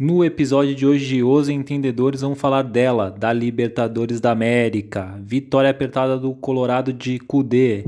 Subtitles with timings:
[0.00, 6.16] No episódio de hoje, os entendedores vão falar dela, da Libertadores da América, vitória apertada
[6.16, 7.84] do Colorado de Cudê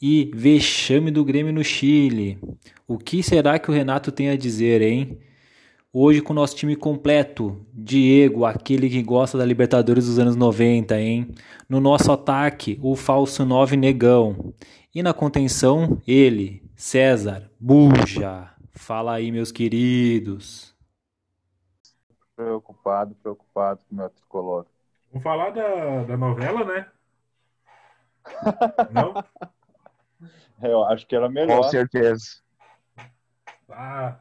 [0.00, 2.38] e vexame do Grêmio no Chile.
[2.88, 5.18] O que será que o Renato tem a dizer, hein?
[5.92, 10.98] Hoje com o nosso time completo, Diego, aquele que gosta da Libertadores dos anos 90,
[10.98, 11.28] hein?
[11.68, 14.54] No nosso ataque, o falso 9 Negão.
[14.94, 18.48] E na contenção, ele, César, Buja.
[18.72, 20.73] Fala aí, meus queridos.
[22.36, 24.66] Preocupado, preocupado com o meu tricolor.
[25.12, 26.90] Vamos falar da, da novela, né?
[28.90, 29.24] Não?
[30.62, 31.62] Eu acho que era melhor.
[31.62, 32.24] Com certeza.
[33.70, 34.16] Ah,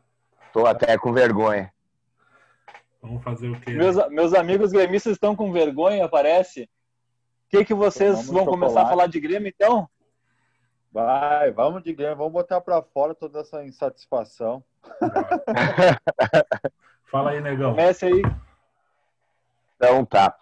[0.51, 1.73] Tô até com vergonha.
[3.01, 3.71] vamos fazer o quê?
[3.71, 6.63] Meus, meus amigos gremistas estão com vergonha, parece.
[6.63, 6.69] O
[7.49, 9.89] que, que vocês Tomamos vão começar a falar de Grêmio, então?
[10.91, 14.63] Vai, vamos de Grêmio, vamos botar pra fora toda essa insatisfação.
[17.13, 17.69] Fala aí, negão.
[17.69, 18.23] Comece aí.
[19.75, 20.35] Então tá.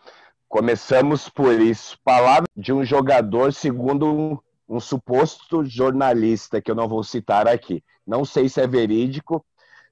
[0.47, 1.99] Começamos por isso.
[2.01, 4.37] Palavra de um jogador, segundo um,
[4.69, 7.83] um suposto jornalista, que eu não vou citar aqui.
[8.07, 9.45] Não sei se é verídico,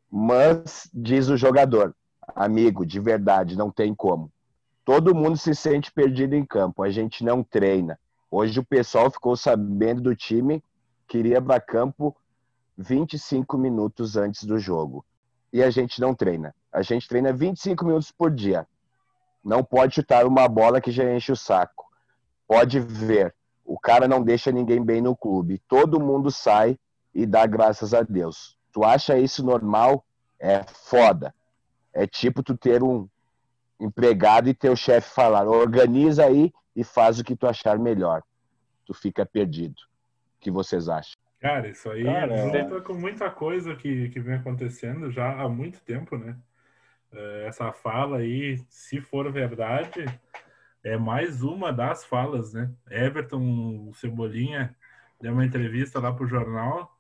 [0.09, 1.94] mas diz o jogador.
[2.33, 4.31] Amigo, de verdade, não tem como.
[4.85, 8.00] Todo mundo se sente perdido em campo, a gente não treina.
[8.31, 10.63] Hoje o pessoal ficou sabendo do time,
[11.09, 12.16] queria para campo
[12.77, 15.03] 25 minutos antes do jogo.
[15.52, 16.55] E a gente não treina.
[16.72, 18.67] A gente treina 25 minutos por dia.
[19.44, 21.86] Não pode chutar uma bola que já enche o saco.
[22.48, 23.34] Pode ver,
[23.66, 25.62] o cara não deixa ninguém bem no clube.
[25.67, 26.78] Todo mundo sai
[27.14, 28.58] e dá graças a Deus.
[28.72, 30.06] Tu acha isso normal?
[30.40, 31.34] É foda.
[31.94, 33.08] É tipo tu ter um
[33.80, 38.23] empregado e teu chefe falar: organiza aí e faz o que tu achar melhor.
[38.86, 39.75] Tu fica perdido.
[40.38, 41.20] O que vocês acham?
[41.40, 45.80] Cara, isso aí Cara, junta com muita coisa que, que vem acontecendo já há muito
[45.81, 46.36] tempo, né?
[47.12, 50.06] É, Essa fala aí, se for verdade,
[50.84, 52.72] é mais uma das falas, né?
[52.90, 54.75] Everton, o Cebolinha,
[55.19, 56.96] deu uma entrevista lá pro jornal,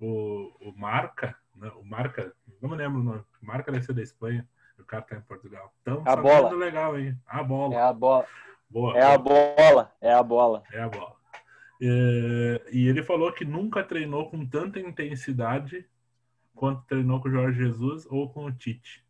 [0.00, 1.70] o, o Marca, né?
[1.76, 4.46] o Marca, não me lembro o nome, Marca deve ser da Espanha,
[4.78, 5.72] o cara tá em Portugal.
[5.82, 6.52] Então, A tá bola.
[6.52, 7.16] legal, hein?
[7.26, 7.74] A bola.
[7.74, 8.26] É a bola.
[8.68, 8.98] Boa.
[8.98, 9.92] É a bola.
[10.00, 10.62] É a bola.
[10.72, 11.14] É a bola.
[11.80, 15.86] É, e ele falou que nunca treinou com tanta intensidade
[16.54, 19.03] quanto treinou com o Jorge Jesus ou com o Tite.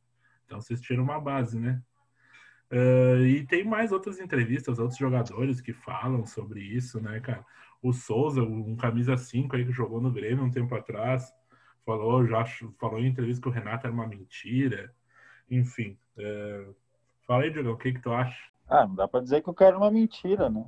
[0.44, 1.80] Então vocês tiram uma base, né?
[2.70, 7.44] É, e tem mais outras entrevistas, outros jogadores que falam sobre isso, né, cara?
[7.82, 11.32] O Souza, um camisa 5 aí que jogou no Grêmio um tempo atrás,
[11.84, 12.44] falou, já
[12.80, 14.92] falou em entrevista que o Renato era uma mentira.
[15.50, 15.96] Enfim.
[16.16, 16.66] é,
[17.26, 18.38] fala aí, Diogão, o que, que tu acha?
[18.68, 20.64] Ah, não dá pra dizer que o cara é uma mentira, né?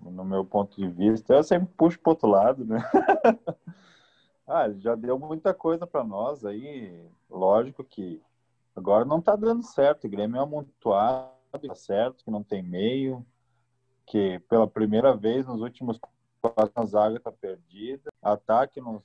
[0.00, 2.78] No meu ponto de vista, eu sempre puxo pro outro lado, né?
[4.46, 7.08] ah, já deu muita coisa pra nós aí.
[7.30, 8.20] Lógico que
[8.74, 10.06] agora não tá dando certo.
[10.06, 11.30] O Grêmio é amontoado,
[11.66, 13.24] tá certo, que não tem meio,
[14.06, 15.98] que pela primeira vez nos últimos
[16.40, 18.10] quatro a zaga tá perdida.
[18.22, 19.02] Ataque não,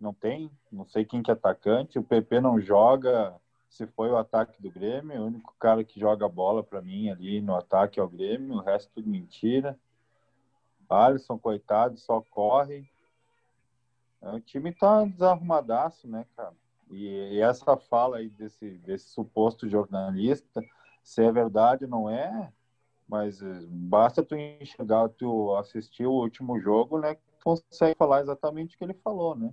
[0.00, 1.98] não tem, não sei quem que é atacante.
[1.98, 3.34] O PP não joga.
[3.68, 7.40] Se foi o ataque do Grêmio, o único cara que joga bola pra mim ali
[7.40, 9.78] no ataque é o Grêmio, o resto tudo mentira.
[10.90, 12.86] Alisson, coitado, só corre.
[14.20, 16.54] É, O time tá desarrumadaço, né, cara?
[16.92, 20.62] E, e essa fala aí desse, desse suposto jornalista,
[21.02, 22.52] se é verdade ou não é,
[23.08, 28.74] mas eh, basta tu enxergar, tu assistir o último jogo, né, que consegue falar exatamente
[28.74, 29.52] o que ele falou, né?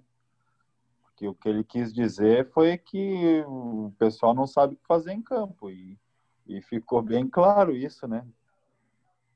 [1.01, 5.13] Porque o que ele quis dizer foi que o pessoal não sabe o que fazer
[5.13, 5.97] em campo, e,
[6.45, 8.25] e ficou bem claro isso, né?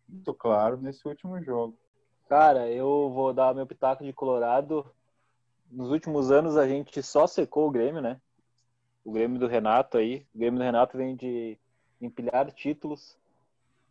[0.07, 1.77] Muito claro nesse último jogo.
[2.27, 4.85] Cara, eu vou dar meu pitaco de Colorado.
[5.73, 8.21] Nos últimos anos a gente só secou o Grêmio, né?
[9.03, 10.23] O Grêmio do Renato aí.
[10.33, 11.57] O Grêmio do Renato vem de
[11.99, 13.17] empilhar títulos.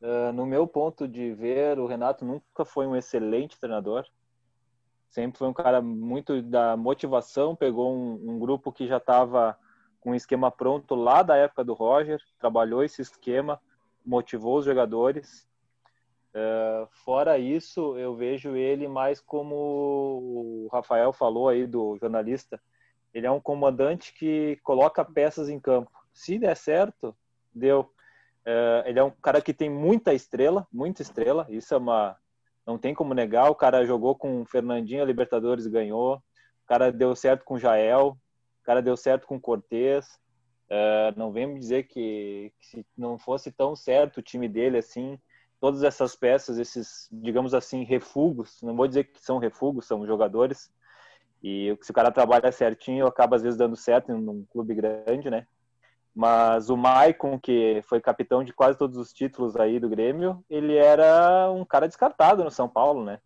[0.01, 4.07] Ah, no meu ponto de ver, o Renato nunca foi um excelente treinador.
[5.09, 7.57] Sempre foi um cara muito da motivação.
[7.57, 9.59] Pegou um, um grupo que já estava
[9.99, 13.61] com um esquema pronto lá da época do Roger, trabalhou esse esquema,
[14.07, 15.49] motivou os jogadores.
[16.35, 22.61] Uh, fora isso, eu vejo ele mais como o Rafael falou aí do jornalista.
[23.13, 25.91] Ele é um comandante que coloca peças em campo.
[26.13, 27.15] Se der certo,
[27.55, 27.81] deu.
[28.47, 31.47] Uh, ele é um cara que tem muita estrela, muita estrela.
[31.51, 32.17] Isso é uma,
[32.67, 33.51] não tem como negar.
[33.51, 36.17] O cara jogou com o Fernandinho, a Libertadores ganhou.
[36.17, 38.17] O cara deu certo com o Jael.
[38.63, 40.07] O cara deu certo com o Cortez.
[40.71, 44.79] Uh, não vem me dizer que, que se não fosse tão certo o time dele
[44.79, 45.19] assim,
[45.63, 50.73] todas essas peças, esses, digamos assim, refugos, não vou dizer que são refugos, são jogadores,
[51.41, 55.31] e se o cara trabalha certinho, acaba às vezes dando certo em um clube grande,
[55.31, 55.47] né?
[56.13, 60.75] Mas o Maicon, que foi capitão de quase todos os títulos aí do Grêmio, ele
[60.75, 63.21] era um cara descartado no São Paulo, né?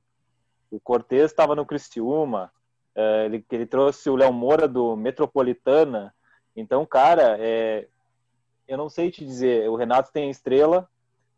[0.70, 2.52] O Cortez estava no Criciúma,
[2.94, 6.14] é, ele, ele trouxe o Léo Moura do Metropolitana.
[6.54, 7.88] Então, cara, é,
[8.68, 9.70] eu não sei te dizer.
[9.70, 10.86] O Renato tem estrela.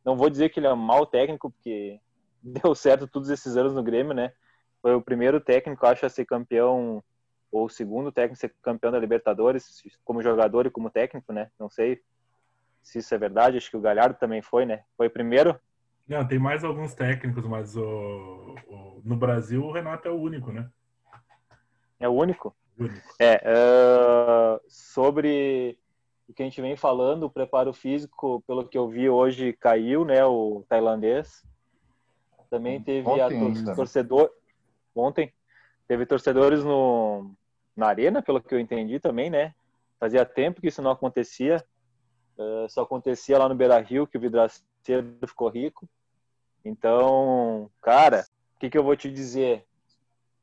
[0.04, 2.00] Não vou dizer que ele é um mau técnico, porque
[2.42, 4.32] deu certo todos esses anos no Grêmio, né?
[4.80, 7.02] Foi o primeiro técnico, acho, a ser campeão,
[7.50, 11.50] ou o segundo técnico a ser campeão da Libertadores, como jogador e como técnico, né?
[11.58, 12.00] Não sei
[12.82, 13.56] se isso é verdade.
[13.56, 14.84] Acho que o Galhardo também foi, né?
[14.96, 15.58] Foi o primeiro.
[16.06, 20.52] Não, tem mais alguns técnicos, mas o, o, no Brasil o Renato é o único,
[20.52, 20.70] né?
[22.00, 22.56] É o único?
[22.78, 23.06] único.
[23.18, 25.78] É, uh, sobre
[26.28, 30.04] o que a gente vem falando, o preparo físico, pelo que eu vi hoje, caiu,
[30.04, 31.42] né, o tailandês.
[32.50, 33.28] Também teve ontem a
[33.64, 34.30] tor torcedor
[34.94, 35.32] ontem
[35.86, 37.30] teve torcedores no
[37.76, 39.54] na arena, pelo que eu entendi também, né?
[40.00, 41.64] Fazia tempo que isso não acontecia.
[42.36, 45.88] Uh, só acontecia lá no Beira Rio que o vidraceiro ficou rico.
[46.64, 48.26] Então, cara,
[48.56, 49.64] o que, que eu vou te dizer?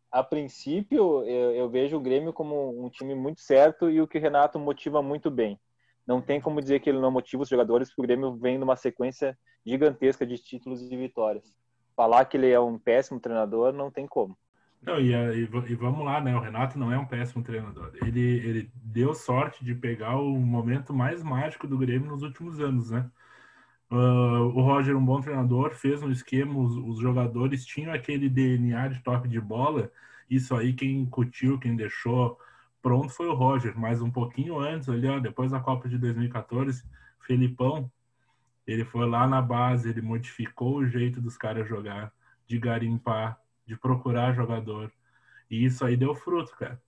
[0.10, 4.18] A princípio, eu, eu, vejo o Grêmio como um time muito certo e o que
[4.18, 5.60] o Renato motiva muito bem.
[6.08, 8.76] Não tem como dizer que ele não motiva os jogadores, porque o Grêmio vem numa
[8.76, 11.56] sequência gigantesca de títulos e vitórias.
[11.96, 14.38] Falar que ele é um péssimo treinador, não tem como.
[14.82, 16.36] Não, e, e, e, vamos lá, né?
[16.36, 17.92] O Renato não é um péssimo treinador.
[17.96, 22.92] Ele, ele deu sorte de pegar o momento mais mágico do Grêmio nos últimos anos,
[22.92, 23.10] né?
[23.90, 28.90] Uh, o Roger, um bom treinador, fez um esquema, os, os, jogadores tinham aquele DNA
[28.90, 29.92] de toque de bola.
[30.30, 32.38] Isso aí, quem incutiu, quem deixou
[32.86, 33.76] pronto foi o Roger.
[33.76, 36.84] Mas um pouquinho antes, ali, ó, depois da Copa de 2014,
[37.20, 37.92] Felipão,
[38.68, 42.14] ele foi lá na base, ele modificou o jeito dos caras jogar,
[42.46, 44.92] de garimpar, de procurar jogador.
[45.50, 46.80] E isso aí deu fruto, cara.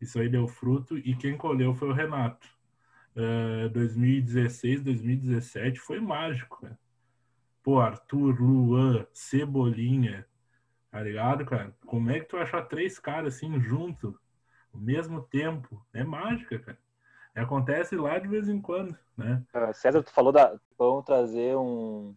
[0.00, 2.48] Isso aí deu fruto e quem colheu foi o Renato.
[3.72, 6.78] 2016, 2017 foi mágico, cara.
[7.62, 10.26] Pô, Arthur, Luan, Cebolinha,
[10.90, 11.72] tá ligado, cara?
[11.86, 14.18] Como é que tu achar três caras assim junto,
[14.76, 15.82] ao mesmo tempo?
[15.92, 16.78] É mágica, cara.
[17.34, 19.42] Acontece lá de vez em quando, né?
[19.54, 20.54] Uh, César, tu falou da.
[20.78, 22.14] Vamos trazer um,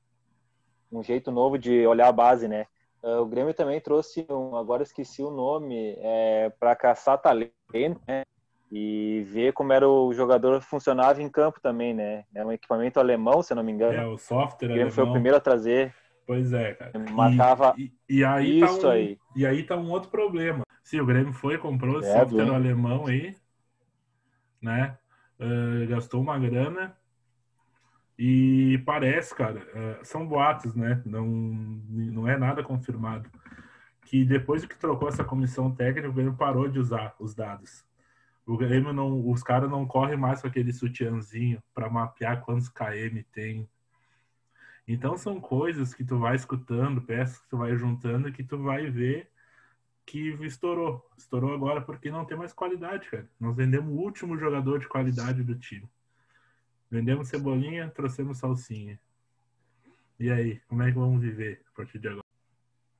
[0.91, 2.67] um jeito novo de olhar a base, né?
[3.03, 8.23] Uh, o Grêmio também trouxe um, agora esqueci o nome, é, para caçar talento, né?
[8.71, 12.23] e ver como era o jogador funcionava em campo também, né?
[12.35, 13.97] É um equipamento alemão, se eu não me engano.
[13.97, 14.91] É, o software o alemão.
[14.91, 15.93] foi o primeiro a trazer.
[16.27, 16.91] Pois é, cara.
[17.11, 19.17] Matava e, e, e aí isso tá um, aí.
[19.35, 20.63] E aí tá um outro problema.
[20.89, 23.35] Se o Grêmio foi comprou o é, software alemão aí,
[24.59, 24.97] né?
[25.39, 26.97] Uh, gastou uma grana
[28.17, 30.99] e parece, cara, uh, são boatos, né?
[31.05, 33.29] Não, não é nada confirmado.
[34.03, 37.85] Que depois que trocou essa comissão técnica, o Grêmio parou de usar os dados.
[38.43, 43.23] O Grêmio não, os caras não correm mais com aquele sutiãzinho para mapear quantos KM
[43.31, 43.69] tem.
[44.87, 48.89] Então são coisas que tu vai escutando, peças que tu vai juntando que tu vai
[48.89, 49.29] ver
[50.09, 51.07] que estourou.
[51.15, 53.29] Estourou agora porque não tem mais qualidade, cara.
[53.39, 55.87] Nós vendemos o último jogador de qualidade do time.
[56.89, 58.99] Vendemos cebolinha, trouxemos salsinha.
[60.19, 62.23] E aí, como é que vamos viver a partir de agora?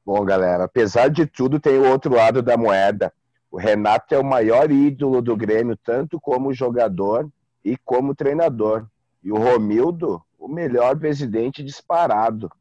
[0.06, 3.12] Bom, galera, apesar de tudo, tem o outro lado da moeda.
[3.50, 7.28] O Renato é o maior ídolo do Grêmio, tanto como jogador
[7.66, 8.88] e como treinador.
[9.24, 12.52] E o Romildo, o melhor presidente disparado.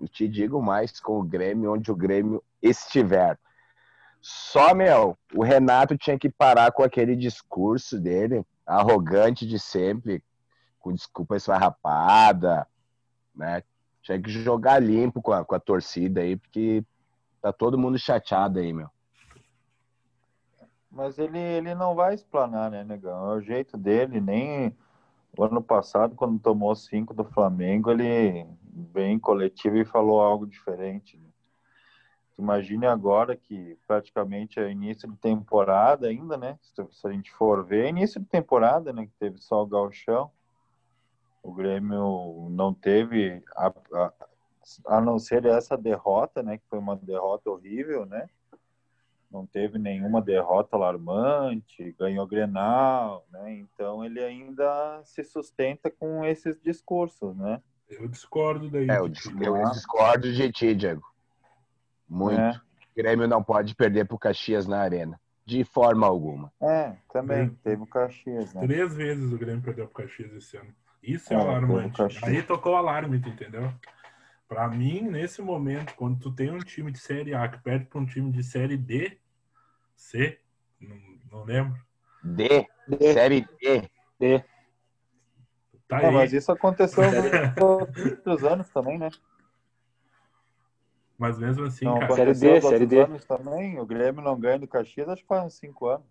[0.00, 3.38] E te digo mais, com o Grêmio, onde o Grêmio estiver.
[4.20, 10.22] Só, meu, o Renato tinha que parar com aquele discurso dele, arrogante de sempre,
[10.80, 12.66] com desculpa esfarrapada,
[13.34, 13.62] né?
[14.02, 16.84] Tinha que jogar limpo com a, com a torcida aí, porque
[17.40, 18.88] tá todo mundo chateado aí, meu.
[20.90, 23.32] Mas ele, ele não vai explanar, né, Negão?
[23.32, 24.76] É o jeito dele, nem
[25.36, 31.16] o ano passado, quando tomou cinco do Flamengo, ele bem coletivo e falou algo diferente.
[31.16, 31.27] Né?
[32.38, 36.58] Imagine agora que praticamente é início de temporada ainda, né?
[36.62, 39.06] Se a gente for ver, é início de temporada, né?
[39.06, 40.30] Que teve só o galchão.
[41.42, 44.12] O Grêmio não teve, a, a,
[44.86, 46.58] a não ser essa derrota, né?
[46.58, 48.28] Que foi uma derrota horrível, né?
[49.30, 53.58] não teve nenhuma derrota alarmante, ganhou Grenal, né?
[53.58, 57.60] Então ele ainda se sustenta com esses discursos, né?
[57.88, 58.88] Eu discordo daí.
[58.88, 61.02] É, eu, eu discordo de ti, Diego.
[62.08, 62.40] Muito.
[62.40, 62.50] É.
[62.50, 65.20] O Grêmio não pode perder para o Caxias na arena.
[65.46, 66.52] De forma alguma.
[66.60, 67.46] É, também.
[67.46, 67.50] É.
[67.62, 68.60] Teve o Caxias, né?
[68.66, 70.74] Três vezes o Grêmio perdeu para o Caxias esse ano.
[71.02, 72.02] Isso é, é alarmante.
[72.22, 73.72] Aí tocou o alarme, entendeu?
[74.46, 78.00] Para mim, nesse momento, quando tu tem um time de Série A que perde para
[78.00, 79.18] um time de Série D,
[79.94, 80.38] C,
[80.80, 80.96] não,
[81.30, 81.78] não lembro.
[82.22, 83.90] D, D, Série D.
[84.18, 84.44] D.
[85.86, 86.14] Tá Não, aí.
[86.14, 87.02] mas isso aconteceu
[87.56, 89.08] nos outros anos também, né?
[91.18, 92.14] Mas mesmo assim, Não cara.
[92.14, 93.00] Série D, Série D.
[93.00, 93.80] anos também.
[93.80, 96.06] O Grêmio não ganha do Caxias, acho que faz uns cinco anos.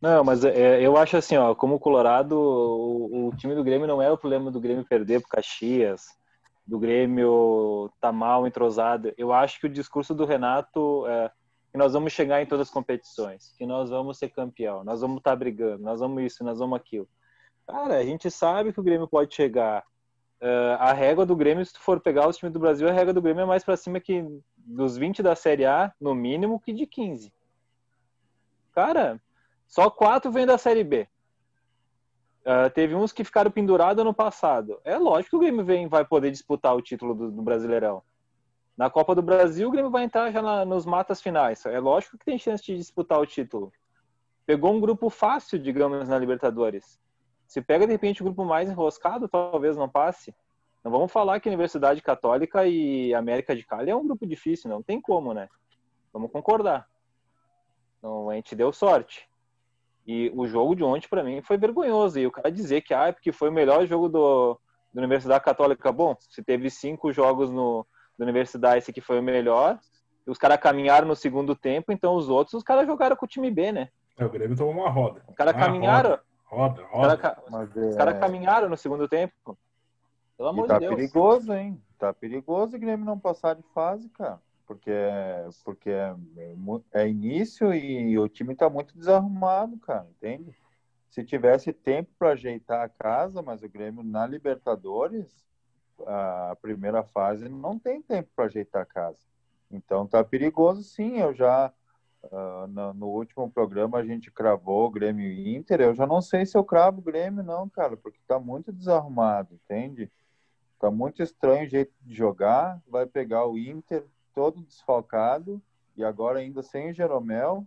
[0.00, 4.00] Não, mas é, eu acho assim, ó, como Colorado, o, o time do Grêmio não
[4.00, 6.16] é o problema do Grêmio perder pro Caxias,
[6.66, 9.12] do Grêmio tá mal entrosado.
[9.16, 11.30] Eu acho que o discurso do Renato é
[11.70, 15.18] que nós vamos chegar em todas as competições, que nós vamos ser campeão, nós vamos
[15.18, 17.08] estar tá brigando, nós vamos isso, nós vamos aquilo.
[17.66, 19.84] Cara, a gente sabe que o Grêmio pode chegar.
[20.44, 23.12] É, a régua do Grêmio, se tu for pegar os times do Brasil, a régua
[23.12, 26.72] do Grêmio é mais para cima que dos 20 da Série A, no mínimo, que
[26.72, 27.32] de 15.
[28.72, 29.22] Cara,
[29.68, 31.06] só quatro vêm da Série B.
[32.40, 34.80] Uh, teve uns que ficaram pendurados ano passado.
[34.84, 38.02] É lógico que o Grêmio vem, vai poder disputar o título do, do Brasileirão.
[38.76, 41.64] Na Copa do Brasil, o Grêmio vai entrar já na, nos matas finais.
[41.66, 43.72] É lógico que tem chance de disputar o título.
[44.44, 46.98] Pegou um grupo fácil, digamos, na Libertadores.
[47.52, 50.34] Se pega, de repente, o grupo mais enroscado, talvez não passe.
[50.82, 54.70] Não vamos falar que a Universidade Católica e América de Cali é um grupo difícil,
[54.70, 55.50] não tem como, né?
[56.14, 56.88] Vamos concordar.
[57.98, 59.28] Então, a gente deu sorte.
[60.06, 62.18] E o jogo de ontem, para mim, foi vergonhoso.
[62.18, 64.58] E o cara dizer que, ah, é porque foi o melhor jogo do,
[64.90, 65.92] da Universidade Católica.
[65.92, 67.86] Bom, se teve cinco jogos no,
[68.18, 69.78] da Universidade, esse aqui foi o melhor.
[70.26, 73.50] Os caras caminharam no segundo tempo, então os outros, os caras jogaram com o time
[73.50, 73.90] B, né?
[74.16, 75.22] É, o Grêmio tomou uma roda.
[75.28, 76.12] Os caras caminharam.
[76.12, 77.16] Roda, Os roda.
[77.16, 77.96] caras Mas os é...
[77.96, 79.58] caras caminharam no segundo tempo.
[80.36, 80.94] Pelo amor E tá de Deus.
[80.96, 81.82] perigoso, hein?
[81.98, 84.40] Tá perigoso o Grêmio não passar de fase, cara.
[84.66, 84.90] Porque,
[85.64, 86.14] porque é,
[86.56, 90.54] mu- é início e o time tá muito desarrumado, cara, entende?
[91.10, 95.44] Se tivesse tempo para ajeitar a casa, mas o Grêmio na Libertadores,
[96.06, 99.18] a primeira fase não tem tempo para ajeitar a casa.
[99.70, 101.18] Então tá perigoso sim.
[101.18, 101.72] Eu já
[102.30, 105.80] ah, no, no último programa a gente cravou o Grêmio e Inter.
[105.80, 109.54] Eu já não sei se eu cravo o Grêmio, não, cara, porque tá muito desarrumado,
[109.54, 110.10] entende?
[110.78, 112.80] Tá muito estranho o jeito de jogar.
[112.88, 115.60] Vai pegar o Inter todo desfalcado
[115.96, 117.66] e agora ainda sem o Jeromel,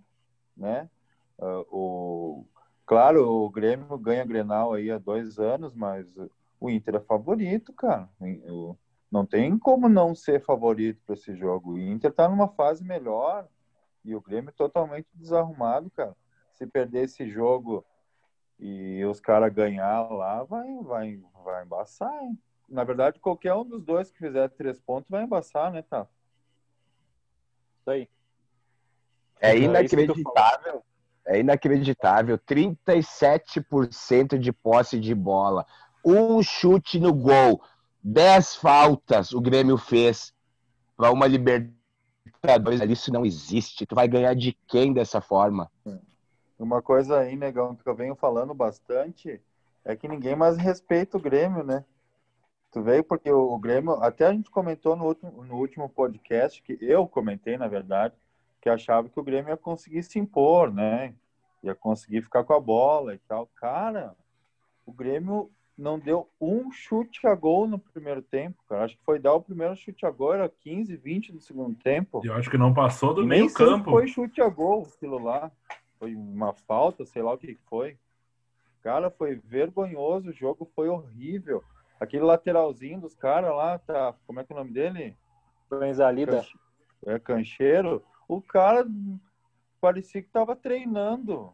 [0.55, 0.89] né?
[1.39, 2.45] Ah, o,
[2.85, 6.07] claro, o Grêmio ganha Grenal aí há dois anos, mas
[6.59, 8.09] o Inter é favorito, cara.
[9.12, 11.74] Não tem como não ser favorito para esse jogo.
[11.74, 13.47] O Inter tá numa fase melhor
[14.05, 16.15] e o Grêmio totalmente desarrumado, cara.
[16.53, 17.83] Se perder esse jogo
[18.59, 22.38] e os caras ganhar lá, vai, vai, vai embaçar, hein?
[22.69, 26.07] Na verdade, qualquer um dos dois que fizer três pontos vai embaçar, né, tá?
[27.79, 28.09] Isso aí.
[29.39, 30.83] É É que tu inacreditável.
[31.25, 32.38] É inacreditável.
[32.38, 35.65] 37% de posse de bola.
[36.03, 37.62] Um chute no gol.
[38.03, 40.33] 10 faltas o Grêmio fez
[40.95, 41.27] para uma
[42.46, 42.82] Libertadores.
[42.82, 43.86] Isso não existe.
[43.86, 45.70] Tu vai ganhar de quem dessa forma?
[46.58, 49.42] Uma coisa aí, negão, que eu venho falando bastante
[49.84, 51.86] é que ninguém mais respeita o Grêmio, né?
[52.72, 56.62] Tu veio porque o o Grêmio, até a gente comentou no último, no último podcast,
[56.62, 58.16] que eu comentei, na verdade,
[58.60, 61.14] que achava que o Grêmio ia conseguir se impor, né?
[61.62, 63.48] Ia conseguir ficar com a bola e tal.
[63.56, 64.16] Cara,
[64.86, 68.86] o Grêmio não deu um chute a gol no primeiro tempo, cara.
[68.86, 72.22] Acho que foi dar o primeiro chute a gol, era 15, 20 no segundo tempo.
[72.24, 73.91] Eu acho que não passou do meio campo.
[73.91, 75.51] foi chute a gol aquilo lá.
[76.00, 77.98] Foi uma falta, sei lá o que que foi.
[78.82, 81.63] Cara, foi vergonhoso, o jogo foi horrível.
[82.00, 84.13] Aquele lateralzinho dos caras lá, tá.
[84.27, 85.17] Como é que é o nome dele?
[85.70, 86.38] Benzalida.
[86.38, 86.58] Canche-
[87.05, 88.03] É Cancheiro.
[88.27, 88.86] O cara
[89.82, 91.51] parecia que tava treinando.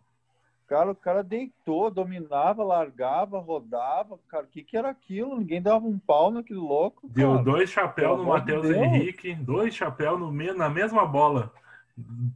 [0.72, 4.18] Cara, o cara deitou, dominava, largava, rodava.
[4.30, 5.38] Cara, o que, que era aquilo?
[5.38, 7.10] Ninguém dava um pau naquele louco.
[7.10, 7.44] Deu cara.
[7.44, 8.78] dois chapéus no Matheus Deus.
[8.78, 11.51] Henrique, dois chapéus no na mesma bola.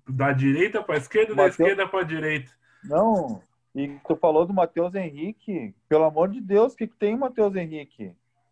[0.06, 2.52] Da direita para esquerda, da Mateus- esquerda para direita.
[2.84, 3.42] Não,
[3.74, 5.74] e tu falou do Matheus Henrique.
[5.88, 8.12] Pelo amor de Deus, o que, que tem o Matheus Henrique?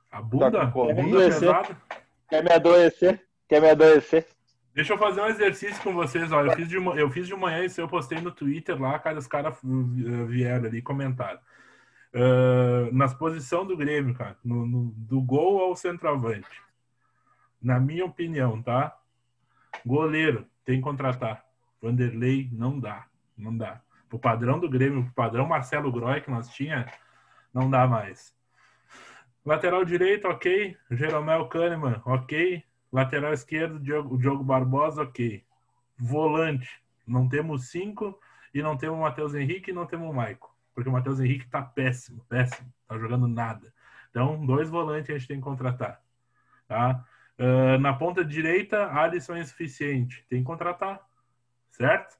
[0.10, 1.02] A bunda, Tá com a Covid?
[1.02, 1.78] bunda pesada.
[2.30, 3.22] Quer me adoecer?
[3.50, 4.26] Quer me adoecer?
[4.74, 6.32] Deixa eu fazer um exercício com vocês.
[6.32, 6.42] Ó.
[6.44, 9.28] Eu, fiz de, eu fiz de manhã isso, eu postei no Twitter lá, cara, os
[9.28, 11.40] caras uh, vieram ali e comentaram.
[12.14, 16.62] Uh, nas posições do Grêmio, cara, no, no- do gol ao centroavante.
[17.62, 18.98] Na minha opinião, tá?
[19.86, 21.44] Goleiro, tem que contratar.
[21.82, 23.06] Vanderlei, não dá.
[23.38, 23.82] Não dá.
[24.10, 26.86] Pro padrão do Grêmio, pro padrão Marcelo Groy que nós tinha,
[27.54, 28.34] não dá mais.
[29.46, 30.78] Lateral direito, ok.
[30.92, 32.64] Jeromel Kahneman, ok.
[32.94, 35.44] Lateral esquerdo, Diogo, Diogo Barbosa, ok.
[35.98, 36.70] Volante,
[37.08, 38.20] não temos cinco
[38.54, 40.56] e não temos o Matheus Henrique e não temos o Maico.
[40.76, 42.72] Porque o Matheus Henrique tá péssimo, péssimo.
[42.88, 43.74] Tá jogando nada.
[44.12, 46.00] Então, dois volantes a gente tem que contratar.
[46.68, 47.04] Tá?
[47.40, 50.24] Ah, na ponta direita, Alisson é insuficiente.
[50.30, 51.02] Tem que contratar.
[51.72, 52.16] Certo?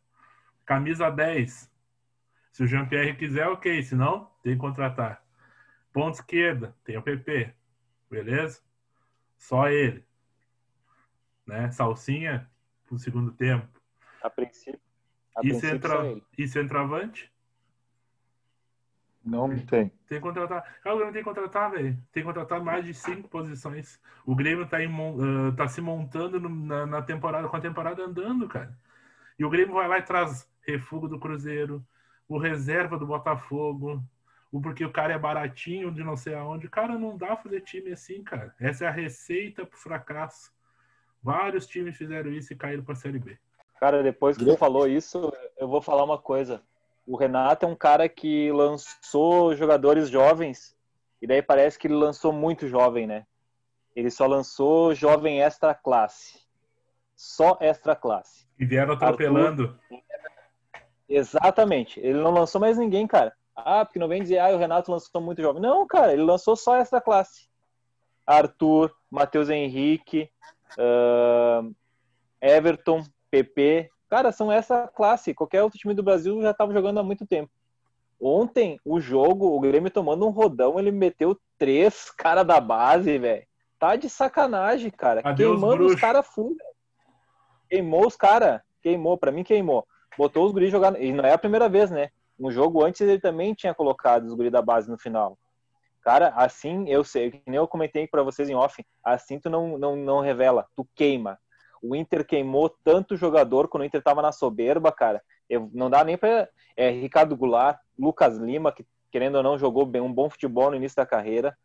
[0.66, 1.72] Camisa 10.
[2.52, 3.84] Se o Jean-Pierre quiser, ok.
[3.84, 5.24] Se não, tem que contratar.
[5.92, 7.54] Ponta esquerda, tem o PP.
[8.10, 8.60] Beleza?
[9.38, 10.04] Só ele.
[11.46, 11.72] Né?
[11.72, 12.50] Salsinha
[12.88, 13.68] pro segundo tempo.
[14.22, 14.80] A princípio.
[15.36, 16.22] A E, princípio centra...
[16.38, 17.32] e centroavante?
[19.24, 19.88] Não tem.
[19.90, 20.64] Tem que contratar.
[20.82, 21.98] Cara, o Grêmio tem que contratar, velho.
[22.12, 24.00] Tem que contratar mais de cinco posições.
[24.26, 28.04] O Grêmio tá, em ah, tá se montando no- na, na temporada, com a temporada
[28.04, 28.78] andando, cara.
[29.40, 31.86] E o Grêmio vai lá e traz refúgio do Cruzeiro,
[32.28, 34.04] o reserva do Botafogo,
[34.52, 36.70] o porque o cara é baratinho de não sei aonde.
[36.70, 38.54] Cara, não dá pra fazer time assim, cara.
[38.60, 40.52] Essa é a receita pro fracasso.
[41.24, 43.38] Vários times fizeram isso e caíram pra Série B.
[43.80, 46.62] Cara, depois que tu falou isso, eu vou falar uma coisa.
[47.06, 50.76] O Renato é um cara que lançou jogadores jovens,
[51.22, 53.26] e daí parece que ele lançou muito jovem, né?
[53.96, 56.42] Ele só lançou jovem extra classe.
[57.16, 58.48] Só extra classe.
[58.60, 59.78] E vieram atropelando.
[61.08, 62.00] Exatamente.
[62.00, 63.34] Ele não lançou mais ninguém, cara.
[63.56, 65.62] Ah, porque não vem dizer, ah, o Renato lançou muito jovem.
[65.62, 67.48] Não, cara, ele lançou só extra classe.
[68.26, 70.30] Arthur, Matheus Henrique,
[70.78, 71.72] ahn,
[72.42, 73.90] Everton, PP.
[74.10, 75.34] Cara, são essa classe.
[75.34, 77.50] Qualquer outro time do Brasil já estava jogando há muito tempo.
[78.22, 83.46] Ontem, o jogo, o Grêmio tomando um rodão, ele meteu três cara da base, velho.
[83.80, 85.22] Tá de sacanagem, cara.
[85.24, 85.96] Adeus, Queimando bruxo.
[85.96, 86.56] os caras full.
[87.70, 88.62] Queimou os caras.
[88.82, 89.86] Queimou, pra mim queimou.
[90.18, 90.98] Botou os guris jogando.
[91.00, 92.10] E não é a primeira vez, né?
[92.40, 95.38] No jogo antes ele também tinha colocado os guris da base no final.
[96.04, 99.78] Cara, assim eu sei, que nem eu comentei pra vocês em off, assim tu não,
[99.78, 101.40] não, não revela, tu queima.
[101.82, 105.22] O Inter queimou tanto jogador quando o Inter tava na soberba, cara.
[105.50, 106.48] Eu, não dá nem pra.
[106.76, 110.76] É, Ricardo Goulart, Lucas Lima, que querendo ou não jogou bem, um bom futebol no
[110.76, 111.56] início da carreira.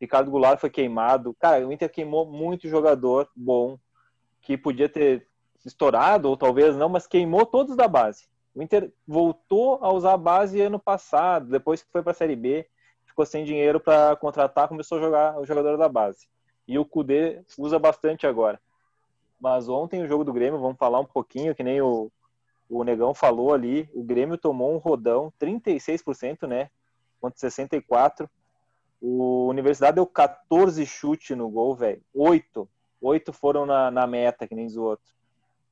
[0.00, 1.34] Ricardo Goulart foi queimado.
[1.38, 3.78] Cara, o Inter queimou muito jogador bom
[4.42, 5.26] que podia ter
[5.64, 8.26] estourado, ou talvez não, mas queimou todos da base.
[8.54, 12.66] O Inter voltou a usar a base ano passado, depois que foi para Série B,
[13.16, 16.28] ficou sem dinheiro para contratar, começou a jogar o jogador da base.
[16.68, 18.60] E o Cudê usa bastante agora.
[19.40, 22.12] Mas ontem o jogo do Grêmio, vamos falar um pouquinho, que nem o,
[22.68, 26.68] o Negão falou ali, o Grêmio tomou um rodão, 36%, né?
[27.18, 28.28] Contra 64%.
[29.00, 32.02] O Universidade deu 14 chutes no gol, velho.
[32.14, 32.68] Oito.
[33.00, 35.14] Oito foram na, na meta, que nem os outros.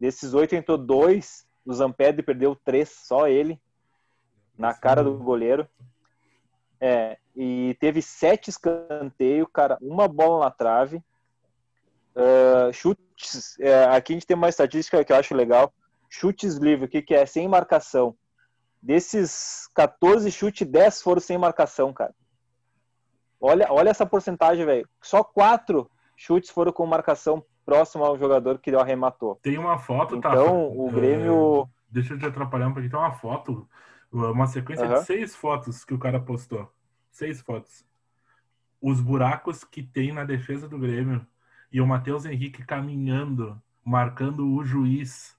[0.00, 1.46] Desses oito entrou dois.
[1.64, 3.60] O Zampedri perdeu três, só ele.
[4.56, 5.66] Na cara do goleiro.
[6.80, 9.76] É, e teve sete escanteios, cara.
[9.80, 11.02] Uma bola na trave.
[12.14, 13.58] Uh, chutes.
[13.58, 15.72] é, aqui a gente tem uma estatística que eu acho legal.
[16.08, 17.26] Chutes livres, o que, que é?
[17.26, 18.16] Sem marcação.
[18.80, 22.14] Desses 14 chutes, 10 foram sem marcação, cara.
[23.40, 24.88] Olha, olha essa porcentagem, velho.
[25.02, 29.36] Só quatro chutes foram com marcação próximo ao jogador que arrematou.
[29.42, 30.30] Tem uma foto, tá?
[30.30, 31.68] Então, o Grêmio.
[31.90, 32.90] Deixa eu te atrapalhar um pouquinho.
[32.90, 33.68] Tem uma foto,
[34.12, 35.00] uma sequência Aham.
[35.00, 36.70] de seis fotos que o cara postou.
[37.14, 37.86] Seis fotos.
[38.82, 41.24] Os buracos que tem na defesa do Grêmio.
[41.72, 45.38] E o Matheus Henrique caminhando, marcando o juiz.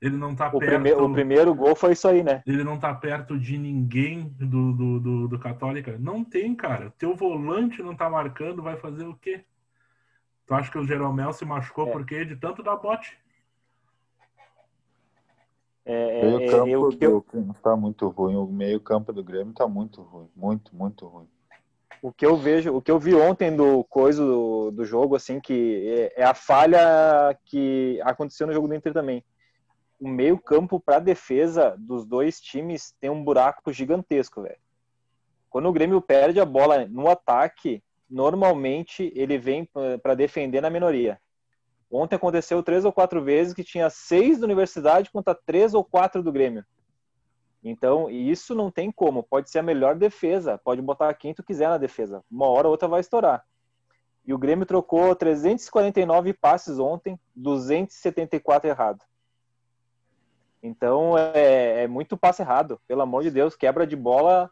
[0.00, 0.72] Ele não tá O, perto.
[0.82, 2.42] prime o primeiro gol foi isso aí, né?
[2.44, 5.96] Ele não tá perto de ninguém do, do, do, do Católica.
[6.00, 6.92] Não tem, cara.
[6.98, 9.44] Teu volante não tá marcando, vai fazer o quê?
[10.46, 11.92] Tu acha que o Jeromel se machucou É.
[11.92, 12.24] por quê?
[12.24, 13.16] De tanto dar bote.
[15.84, 18.36] É, é, meio é, campo eu- que eu- do Grêmio tá muito ruim.
[18.36, 20.28] O meio campo do Grêmio tá muito ruim.
[20.36, 21.28] Muito, muito ruim.
[22.00, 25.38] o que eu vejo, o que eu vi ontem do coisa do, do jogo, assim,
[25.40, 29.24] que é, é a falha que aconteceu no jogo do Inter também.
[30.00, 34.58] O meio campo para defesa dos dois times tem um buraco gigantesco, velho.
[35.48, 39.68] Quando o Grêmio perde a bola no ataque, normalmente ele vem
[40.02, 41.20] para defender na minoria.
[41.92, 46.22] Ontem aconteceu três ou quatro vezes que tinha seis da Universidade contra três ou quatro
[46.22, 46.64] do Grêmio.
[47.62, 49.22] Então, e isso não tem como.
[49.22, 50.56] Pode ser a melhor defesa.
[50.56, 52.24] Pode botar quem tu quiser na defesa.
[52.30, 53.44] Uma hora ou outra vai estourar.
[54.26, 59.04] E o Grêmio trocou 349 passes ontem, 274 errado.
[60.62, 62.80] Então, é, é muito passe errado.
[62.88, 64.50] Pelo amor de Deus, quebra de bola.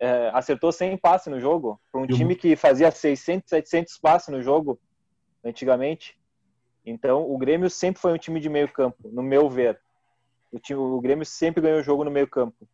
[0.00, 1.80] é, acertou 100 passes no jogo.
[1.92, 4.78] Para um time que fazia 600, 700 passes no jogo,
[5.44, 6.19] antigamente.
[6.84, 9.80] Então, o Grêmio sempre foi um time de meio campo, no meu ver.
[10.52, 12.66] O, time, o Grêmio sempre ganhou o jogo no meio campo.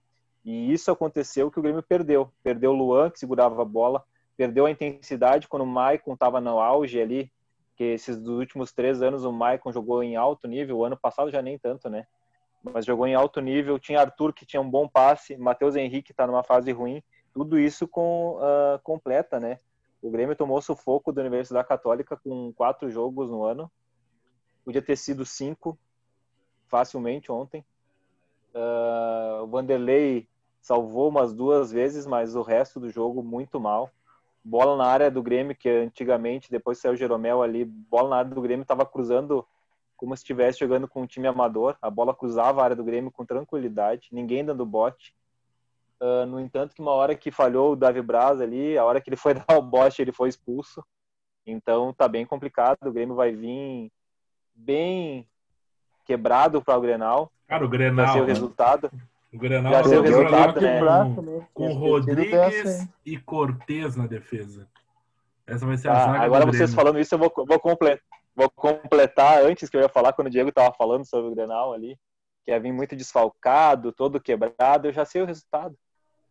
[0.45, 2.31] E isso aconteceu que o Grêmio perdeu.
[2.43, 4.05] Perdeu o Luan, que segurava a bola.
[4.37, 7.33] Perdeu a intensidade quando o Maicon estava no auge ali.
[7.77, 10.79] Que esses dos últimos três anos o Maicon jogou em alto nível.
[10.79, 12.07] O ano passado já nem tanto, né?
[12.63, 13.77] Mas jogou em alto nível.
[13.79, 15.37] Tinha Arthur, que tinha um bom passe.
[15.37, 17.03] Matheus Henrique está numa fase ruim.
[17.35, 19.59] Tudo isso com, ah, completa, né?
[20.01, 23.71] O Grêmio tomou sufoco da Universidade Católica com quatro jogos no ano.
[24.67, 25.79] Podia ter sido cinco
[26.67, 27.65] facilmente ontem.
[28.53, 30.29] Ah, o Vanderlei
[30.61, 33.89] salvou umas duas vezes, mas o resto do jogo muito mal.
[34.43, 38.31] Bola na área do Grêmio, que antigamente, depois saiu o Jeromel ali, bola na área
[38.33, 39.47] do Grêmio estava cruzando
[39.97, 41.77] como se estivesse jogando com um time amador.
[41.81, 45.15] A bola cruzava a área do Grêmio com tranquilidade, ninguém dando bote.
[46.01, 49.09] Uh, no entanto, que uma hora que falhou o Davi Braz ali, a hora que
[49.09, 50.85] ele foi dar o bote, ele foi expulso.
[51.47, 52.79] Então tá bem complicado.
[52.83, 53.93] O Grêmio vai vir
[54.57, 55.27] bem
[56.05, 57.31] quebrado para o Grenal.
[57.47, 58.07] Cara, o Grenal.
[58.07, 58.91] Vai ser o resultado.
[59.33, 60.81] O Grenal Já sei o resultado, né?
[60.83, 64.67] com, com Rodrigues e Cortez na defesa.
[65.47, 68.03] Essa vai ser a ah, zaga Agora vocês falando isso, eu vou, vou, completar,
[68.35, 71.73] vou completar antes que eu ia falar, quando o Diego estava falando sobre o Grenal
[71.73, 71.99] ali,
[72.45, 75.77] que ia vir muito desfalcado, todo quebrado, eu já sei o resultado.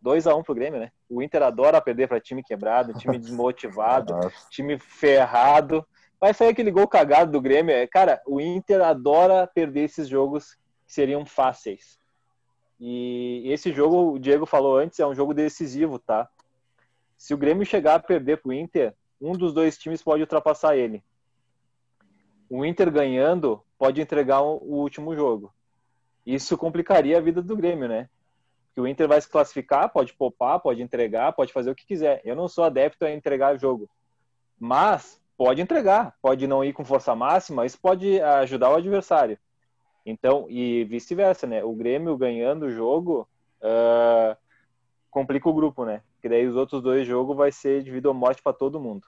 [0.02, 0.92] 2 a 1 um pro Grêmio, né?
[1.10, 4.14] O Inter adora perder para time quebrado, time desmotivado,
[4.50, 5.86] time ferrado.
[6.20, 7.76] Vai sair aquele gol cagado do Grêmio.
[7.90, 10.54] Cara, o Inter adora perder esses jogos
[10.86, 12.00] que seriam fáceis.
[12.80, 16.28] E esse jogo, o Diego falou antes, é um jogo decisivo, tá?
[17.18, 21.04] Se o Grêmio chegar a perder pro Inter, um dos dois times pode ultrapassar ele.
[22.50, 25.54] O Inter ganhando pode entregar o último jogo.
[26.26, 28.10] Isso complicaria a vida do Grêmio, né?
[28.74, 32.22] Que o Inter vai se classificar, pode poupar, pode entregar, pode fazer o que quiser.
[32.26, 33.90] Eu não sou adepto a entregar jogo,
[34.60, 39.38] mas pode entregar, pode não ir com força máxima, isso pode ajudar o adversário.
[40.06, 41.64] Então, e vice-versa, né?
[41.64, 43.28] O Grêmio ganhando o jogo
[43.62, 44.38] uh,
[45.10, 46.02] complica o grupo, né?
[46.14, 49.06] Porque daí os outros dois jogos vai ser de vida ou morte para todo mundo.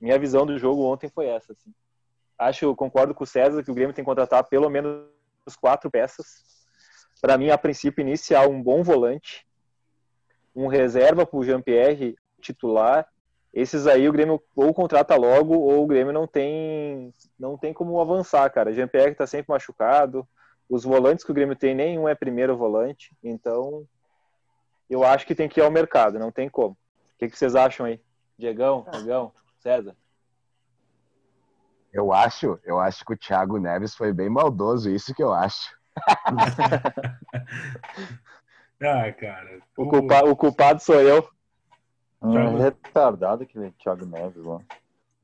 [0.00, 1.72] Minha visão do jogo ontem foi essa, assim.
[2.38, 5.08] Acho, concordo com o César que o Grêmio tem que contratar pelo menos
[5.60, 6.44] quatro peças.
[7.20, 9.44] Para mim, a princípio inicial, um bom volante,
[10.54, 13.08] um reserva para o Jean-Pierre titular
[13.52, 18.00] esses aí o Grêmio ou contrata logo ou o Grêmio não tem não tem como
[18.00, 18.72] avançar, cara.
[18.72, 20.26] Jean-Pierre tá sempre machucado.
[20.68, 23.16] Os volantes que o Grêmio tem, nenhum é primeiro volante.
[23.22, 23.86] Então,
[24.88, 26.72] eu acho que tem que ir ao mercado, não tem como.
[26.72, 28.00] O que, que vocês acham aí?
[28.38, 29.96] Diegão, Diegão, César?
[31.92, 35.76] Eu acho, eu acho que o Thiago Neves foi bem maldoso, isso que eu acho.
[38.80, 39.60] ah, cara.
[39.76, 41.28] O, culpa, o culpado sou eu.
[42.20, 42.56] Um Thiago...
[42.58, 44.60] retardado aquele Thiago Neves lá.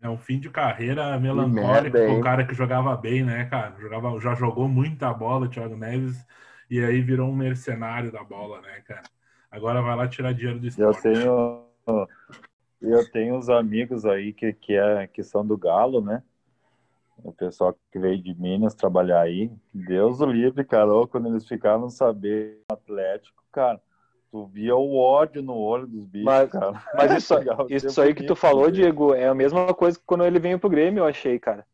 [0.01, 3.75] É um fim de carreira melancólico o cara que jogava bem, né, cara?
[3.81, 6.25] Jogava, já jogou muita bola, o Thiago Neves,
[6.71, 9.03] e aí virou um mercenário da bola, né, cara?
[9.51, 11.09] Agora vai lá tirar dinheiro do esporte.
[11.09, 12.07] Eu tenho,
[12.83, 16.23] eu tenho uns amigos aí que, que, é, que são do Galo, né?
[17.23, 19.51] O pessoal que veio de Minas trabalhar aí.
[19.73, 20.91] Deus o livre, cara.
[21.09, 23.81] Quando eles ficaram saber Atlético, cara
[24.35, 26.83] Tu via o ódio no olho dos bichos, mas, cara.
[26.92, 27.35] Mas isso,
[27.70, 30.68] isso aí que tu falou, Diego, é a mesma coisa que quando ele veio pro
[30.68, 31.64] Grêmio, eu achei, cara.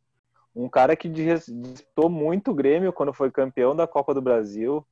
[0.55, 4.87] Um cara que disputou muito o Grêmio quando foi campeão da Copa do Brasil.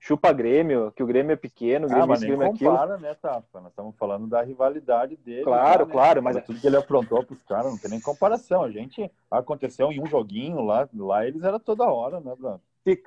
[0.00, 3.08] Chupa Grêmio, que o Grêmio é pequeno, o Grêmio ah, mas Grêmio compara, aquilo.
[3.08, 3.60] né, Tafa?
[3.60, 5.44] Nós estamos falando da rivalidade dele.
[5.44, 5.92] Claro, né?
[5.92, 8.64] claro, mas tudo que ele aprontou pros caras, não tem nem comparação.
[8.64, 12.60] A gente aconteceu em um joguinho lá, lá eles era toda hora, né, Bruno?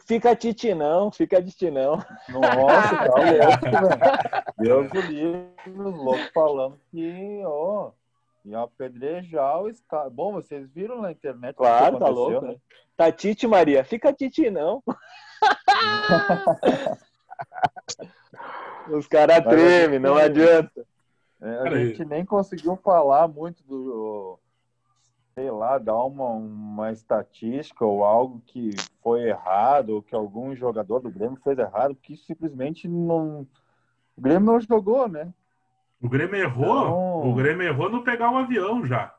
[0.07, 1.97] Fica titi não, fica titi não.
[2.29, 4.49] Nossa, tá louco, velho.
[4.57, 7.91] Deus do livro, os loucos falando que, ó,
[8.45, 10.09] ia apedrejar o escada.
[10.09, 12.45] Bom, vocês viram na internet Claro, tá louco.
[12.45, 12.55] Né?
[12.95, 14.81] Tá titi, Maria, fica titi não.
[18.89, 20.87] os caras tremem, não adianta.
[21.41, 24.39] É, a gente nem conseguiu falar muito do
[25.35, 28.69] sei lá, dar uma, uma estatística ou algo que
[29.03, 33.45] foi errado, ou que algum jogador do Grêmio fez errado, porque simplesmente não.
[34.15, 35.33] O Grêmio não jogou, né?
[36.01, 36.65] O Grêmio errou.
[36.65, 37.29] Então...
[37.29, 39.13] O Grêmio errou no pegar o um avião já.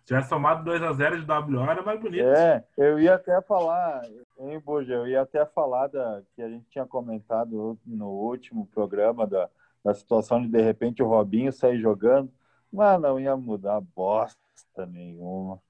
[0.00, 2.24] Se tivesse tomado 2x0 de WO, era mais bonito.
[2.24, 4.02] É, eu ia até falar,
[4.40, 9.26] hein, Buja, eu ia até falar da, que a gente tinha comentado no último programa
[9.26, 9.48] da,
[9.82, 12.30] da situação de de repente o Robinho sair jogando,
[12.72, 15.60] mas não ia mudar bosta nenhuma.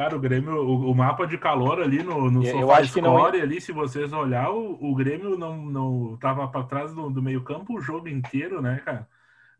[0.00, 3.26] Cara, o Grêmio, o, o, mapa de calor ali no, no eu acho que não
[3.28, 3.40] é...
[3.40, 7.74] ali, se vocês olhar, o, o Grêmio não, não tava para trás do, do meio-campo
[7.76, 9.06] o jogo inteiro, né, cara?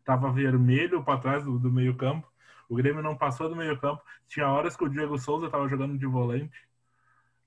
[0.03, 2.27] Tava vermelho para trás do, do meio-campo.
[2.67, 4.01] O Grêmio não passou do meio-campo.
[4.27, 6.57] Tinha horas que o Diego Souza tava jogando de volante.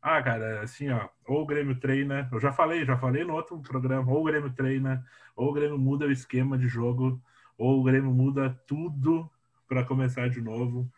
[0.00, 3.58] Ah, cara, assim, ó, ou o Grêmio treina, eu já falei, já falei no outro
[3.58, 5.04] programa, ou o Grêmio treina,
[5.34, 7.20] ou o Grêmio muda o esquema de jogo,
[7.58, 9.28] ou o Grêmio muda tudo
[9.68, 10.90] para começar de novo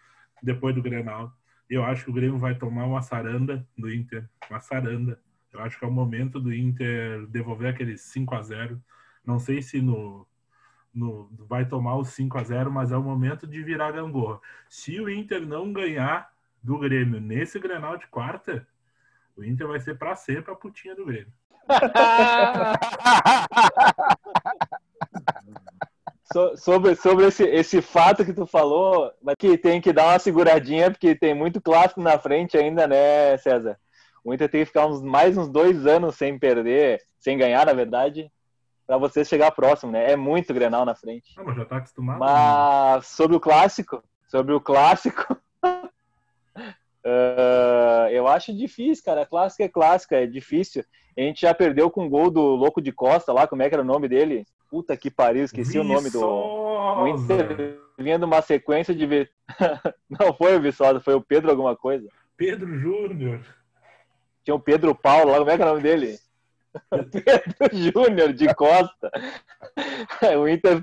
[0.42, 1.33] depois do Grenal.
[1.68, 5.20] Eu acho que o Grêmio vai tomar uma saranda do Inter, uma saranda.
[5.52, 8.81] Eu acho que é o momento do Inter devolver aquele 5 a 0
[9.24, 10.26] Não sei se no,
[10.94, 14.38] no vai tomar o 5 a 0 mas é o momento de virar gangorra.
[14.68, 16.31] Se o Inter não ganhar
[16.62, 18.66] do Grêmio nesse Grenal de quarta,
[19.37, 21.33] o Inter vai ser para sempre a putinha do Grêmio.
[26.37, 30.18] so- sobre, sobre esse, esse fato que tu falou, mas que tem que dar uma
[30.18, 33.79] seguradinha, porque tem muito clássico na frente ainda, né, César?
[34.22, 37.72] O Inter tem que ficar uns, mais uns dois anos sem perder, sem ganhar, na
[37.72, 38.31] verdade,
[38.87, 40.12] para você chegar próximo, né?
[40.12, 41.33] É muito Grenal na frente.
[41.38, 42.20] Ah, mas já tá acostumado.
[42.20, 42.27] né?
[42.27, 45.36] Mas sobre o clássico, sobre o clássico,
[48.26, 49.26] eu acho difícil, cara.
[49.26, 50.84] Clássico é clássico, é difícil.
[51.16, 53.74] A gente já perdeu com o gol do Louco de Costa lá, como é que
[53.74, 54.44] era o nome dele?
[54.68, 56.22] Puta que pariu, esqueci o nome do.
[56.22, 57.34] O Viçosa.
[57.34, 59.06] Inter vinha de uma sequência de.
[60.10, 62.08] Não foi o Viçosa, foi o Pedro alguma coisa.
[62.36, 63.40] Pedro Júnior.
[64.44, 66.18] Tinha o Pedro Paulo lá, como é que é o nome dele?
[66.90, 69.10] Pedro Júnior de Costa.
[70.38, 70.82] O Inter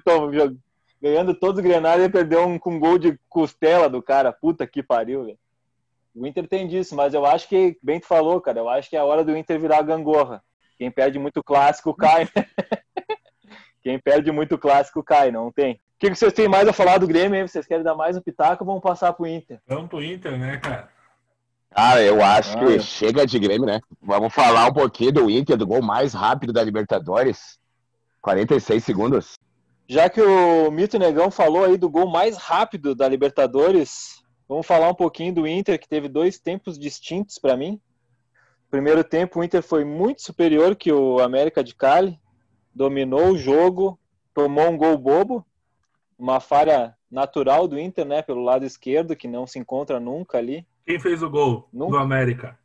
[1.01, 4.31] ganhando todos os grenários e perdeu um com gol de costela do cara.
[4.31, 5.37] Puta que pariu, velho.
[6.15, 8.95] O Inter tem disso, mas eu acho que, bem tu falou, cara, eu acho que
[8.95, 10.43] é a hora do Inter virar gangorra.
[10.77, 12.27] Quem perde muito clássico cai.
[13.81, 15.73] Quem perde muito clássico cai, não tem.
[15.73, 17.47] O que, que vocês têm mais a falar do Grêmio aí?
[17.47, 19.59] Vocês querem dar mais um pitaco ou vamos passar pro Inter?
[19.67, 20.89] Vamos pro Inter, né, cara?
[21.71, 22.79] Cara, eu acho que Ah, é.
[22.79, 23.81] chega de Grêmio, né?
[24.01, 27.59] Vamos falar um pouquinho do Inter, do gol mais rápido da Libertadores.
[28.21, 29.33] 46 segundos.
[29.87, 34.89] Já que o Mito Negão falou aí do gol mais rápido da Libertadores, vamos falar
[34.89, 37.79] um pouquinho do Inter, que teve dois tempos distintos para mim.
[38.69, 42.19] Primeiro tempo, o Inter foi muito superior que o América de Cali,
[42.73, 43.99] dominou o jogo,
[44.33, 45.45] tomou um gol bobo,
[46.17, 50.65] uma falha natural do Inter, né, pelo lado esquerdo, que não se encontra nunca ali,
[50.85, 51.89] Quem fez o gol Não.
[51.89, 52.57] do América?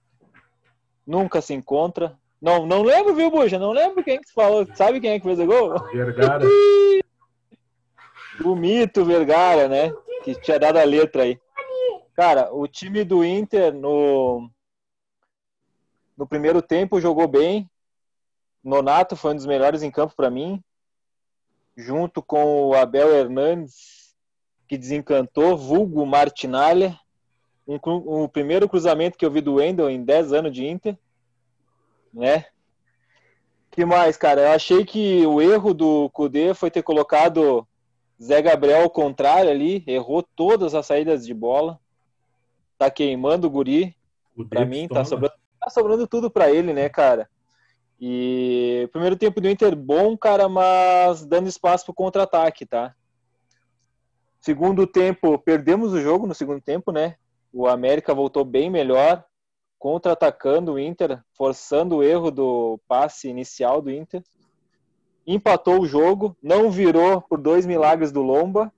[1.07, 2.19] nunca se encontra.
[2.41, 3.59] Não, não lembro, viu, Buja?
[3.59, 4.67] Não lembro quem que falou.
[4.75, 5.75] Sabe quem é que fez o gol?
[5.93, 6.45] Vergara.
[8.45, 9.93] O Mito Vergara, né?
[10.23, 11.41] Que tinha dado a letra aí.
[12.19, 14.51] Cara, o time do Inter no,
[16.17, 17.71] no primeiro tempo jogou bem.
[18.65, 20.61] Nonato foi um dos melhores em campo para mim.
[21.77, 24.17] Junto com o Abel Hernandes,
[24.67, 26.99] que desencantou, vulgo Martinalha.
[27.69, 30.99] Um, o primeiro cruzamento que eu vi do Wendel em 10 anos de Inter.
[32.13, 32.47] Né?
[33.71, 34.41] que mais, cara?
[34.41, 37.65] Eu achei que o erro do Kudê foi ter colocado
[38.21, 41.79] Zé Gabriel ao contrário ali, errou todas as saídas de bola.
[42.79, 43.95] Tá queimando o guri.
[44.37, 47.29] O Pra mim, tá sobrando, tá sobrando tudo pra ele, né, cara?
[48.01, 52.95] E o primeiro tempo do Inter bom, cara, mas dando espaço pro contra-ataque, tá?
[54.41, 57.17] Segundo tempo, perdemos o jogo no segundo tempo, né?
[57.53, 59.25] O América voltou bem melhor,
[59.79, 64.23] contra-atacando o Inter, forçando o erro do passe inicial do Inter.
[65.27, 68.73] Empatou o jogo, não virou por dois milagres do Lomba.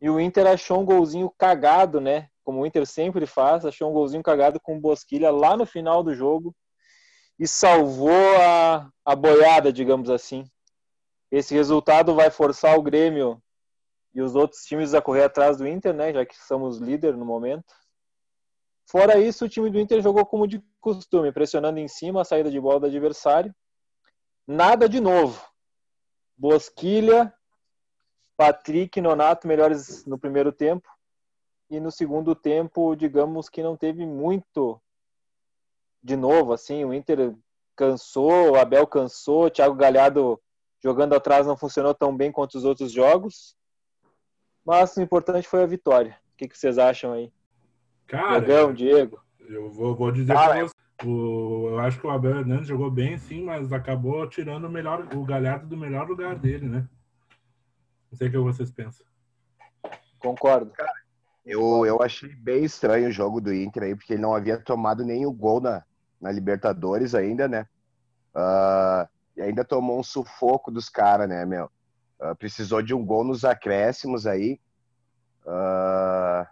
[0.00, 2.28] E o Inter achou um golzinho cagado, né?
[2.44, 6.02] Como o Inter sempre faz, achou um golzinho cagado com o Bosquilha lá no final
[6.02, 6.54] do jogo
[7.38, 10.44] e salvou a, a boiada, digamos assim.
[11.30, 13.42] Esse resultado vai forçar o Grêmio
[14.14, 16.12] e os outros times a correr atrás do Inter, né?
[16.12, 17.74] Já que somos líder no momento.
[18.90, 22.50] Fora isso, o time do Inter jogou como de costume, pressionando em cima a saída
[22.50, 23.54] de bola do adversário.
[24.46, 25.42] Nada de novo.
[26.36, 27.32] Bosquilha,
[28.36, 30.88] Patrick e Nonato melhores no primeiro tempo.
[31.72, 34.78] E no segundo tempo, digamos que não teve muito
[36.02, 37.34] de novo, assim, o Inter
[37.74, 40.38] cansou, o Abel cansou, o Thiago Galhardo
[40.84, 43.56] jogando atrás não funcionou tão bem quanto os outros jogos.
[44.62, 46.20] Mas o importante foi a vitória.
[46.34, 47.32] O que, que vocês acham aí?
[48.06, 49.18] Cara, Negão, Diego?
[49.40, 50.74] eu vou, vou dizer Ah, pra você.
[51.06, 55.08] O, eu acho que o Abel Hernandes jogou bem, sim, mas acabou tirando o melhor,
[55.14, 56.86] o Galhardo do melhor lugar dele, né?
[58.10, 59.06] Não sei o que vocês pensam.
[60.18, 60.70] Concordo.
[61.44, 65.04] Eu, eu achei bem estranho o jogo do Inter aí, porque ele não havia tomado
[65.04, 65.84] nenhum gol na,
[66.20, 67.66] na Libertadores ainda, né?
[68.34, 71.70] Ah, e ainda tomou um sufoco dos caras, né, meu?
[72.20, 74.60] Ah, precisou de um gol nos acréscimos aí.
[75.44, 76.48] Ah,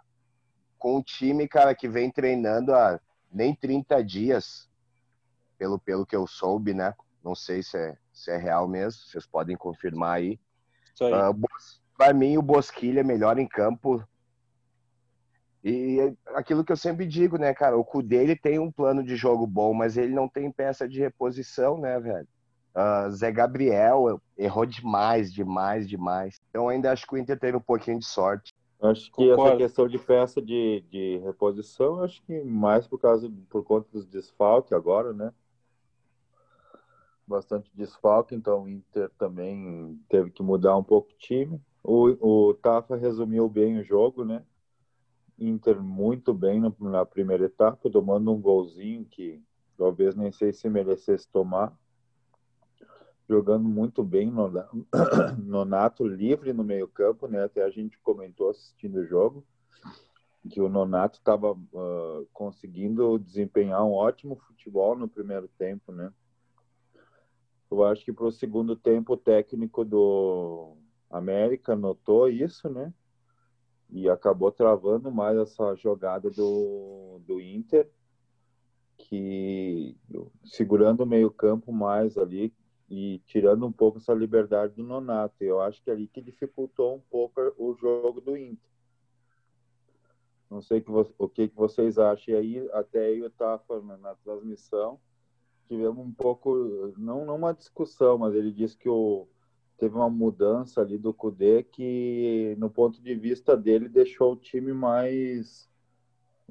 [0.77, 2.99] com um time, cara, que vem treinando há
[3.31, 4.69] nem 30 dias,
[5.57, 6.93] pelo, pelo que eu soube, né?
[7.23, 10.39] Não sei se é, se é real mesmo, vocês podem confirmar aí.
[10.93, 11.13] Isso aí.
[11.95, 14.03] Pra mim, o Bosquilha é melhor em campo.
[15.63, 17.77] E é aquilo que eu sempre digo, né, cara?
[17.77, 20.99] O Cudê ele tem um plano de jogo bom, mas ele não tem peça de
[20.99, 22.27] reposição, né, velho?
[22.73, 26.39] Ah, Zé Gabriel errou demais, demais, demais.
[26.49, 28.53] Então ainda acho que o Inter teve um pouquinho de sorte.
[28.81, 29.43] Acho que Concordo.
[29.43, 34.07] essa questão de peça de, de reposição, acho que mais por causa por conta dos
[34.07, 35.31] desfalques agora, né?
[37.27, 41.61] Bastante desfalque, então o Inter também teve que mudar um pouco o time.
[41.83, 44.43] O, o Tafa resumiu bem o jogo, né?
[45.47, 49.41] Inter muito bem na, primeira etapa, tomando um golzinho que
[49.77, 51.77] talvez nem sei se merecesse tomar.
[53.27, 54.51] jogando muito bem no
[55.43, 57.43] Nonato livre no meio campo, né?
[57.43, 59.45] Até a gente comentou assistindo o jogo
[60.49, 66.11] que o Nonato estava uh, conseguindo desempenhar um ótimo futebol no primeiro tempo, né?
[67.69, 70.75] Eu acho que para o segundo tempo o técnico do
[71.09, 72.93] América notou isso, né?
[73.91, 77.89] E acabou travando mais essa jogada do, do Inter,
[78.97, 79.97] que
[80.45, 82.53] segurando o meio campo mais ali
[82.89, 85.35] e tirando um pouco essa liberdade do Nonato.
[85.41, 88.69] Eu acho que é ali que dificultou um pouco o jogo do Inter.
[90.49, 90.83] Não sei
[91.17, 92.33] o que, vocês acham.
[92.33, 94.99] E aí, até eu estava na transmissão,
[95.69, 99.25] tivemos um pouco, não, não uma discussão, mas ele disse que o,
[99.81, 104.71] teve uma mudança ali do Cudê que, no ponto de vista dele, deixou o time
[104.71, 105.69] mais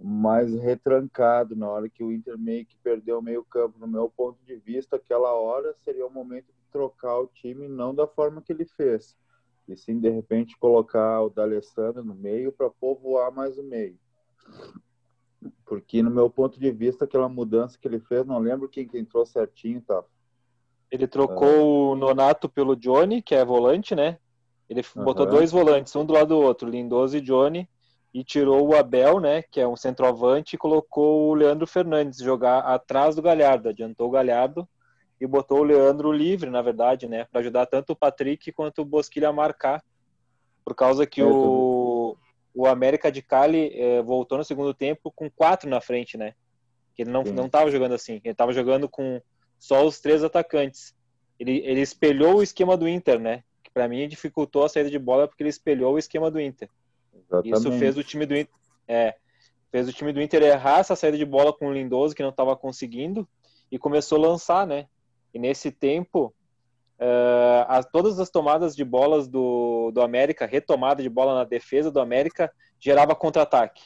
[0.03, 3.79] mais retrancado na hora que o Inter meio que perdeu o meio campo.
[3.79, 7.95] No meu ponto de vista, aquela hora seria o momento de trocar o time, não
[7.95, 9.15] da forma que ele fez
[9.73, 13.99] e sim de repente colocar o D'Alessandro no meio para povoar mais o meio.
[15.65, 18.99] Porque no meu ponto de vista, aquela mudança que ele fez, não lembro quem que
[18.99, 20.05] entrou certinho, tá?
[20.91, 21.93] Ele trocou ah.
[21.93, 24.19] o Nonato pelo Johnny, que é volante, né?
[24.69, 25.05] Ele uhum.
[25.05, 27.69] botou dois volantes, um do lado do outro, Lindoso e Johnny,
[28.13, 32.61] e tirou o Abel, né, que é um centroavante, e colocou o Leandro Fernandes jogar
[32.61, 34.69] atrás do Galhardo, adiantou o Galhardo
[35.21, 38.85] e botou o Leandro livre, na verdade, né, para ajudar tanto o Patrick quanto o
[38.85, 39.83] Bosquilha a marcar,
[40.65, 42.17] por causa que é, o,
[42.55, 46.35] o América de Cali é, voltou no segundo tempo com quatro na frente, né,
[46.95, 47.33] que ele não Sim.
[47.33, 49.21] não estava jogando assim, ele estava jogando com
[49.61, 50.95] só os três atacantes.
[51.39, 54.99] Ele, ele espelhou o esquema do Inter, né, que para mim dificultou a saída de
[54.99, 56.69] bola porque ele espelhou o esquema do Inter.
[57.15, 57.57] Exatamente.
[57.57, 58.53] Isso fez o time do Inter,
[58.89, 59.15] é,
[59.71, 62.31] fez o time do Inter errar essa saída de bola com o Lindoso que não
[62.31, 63.29] estava conseguindo
[63.71, 64.89] e começou a lançar, né?
[65.33, 66.35] E nesse tempo,
[66.99, 71.91] uh, as, todas as tomadas de bolas do, do América, retomada de bola na defesa
[71.91, 73.85] do América, gerava contra-ataque.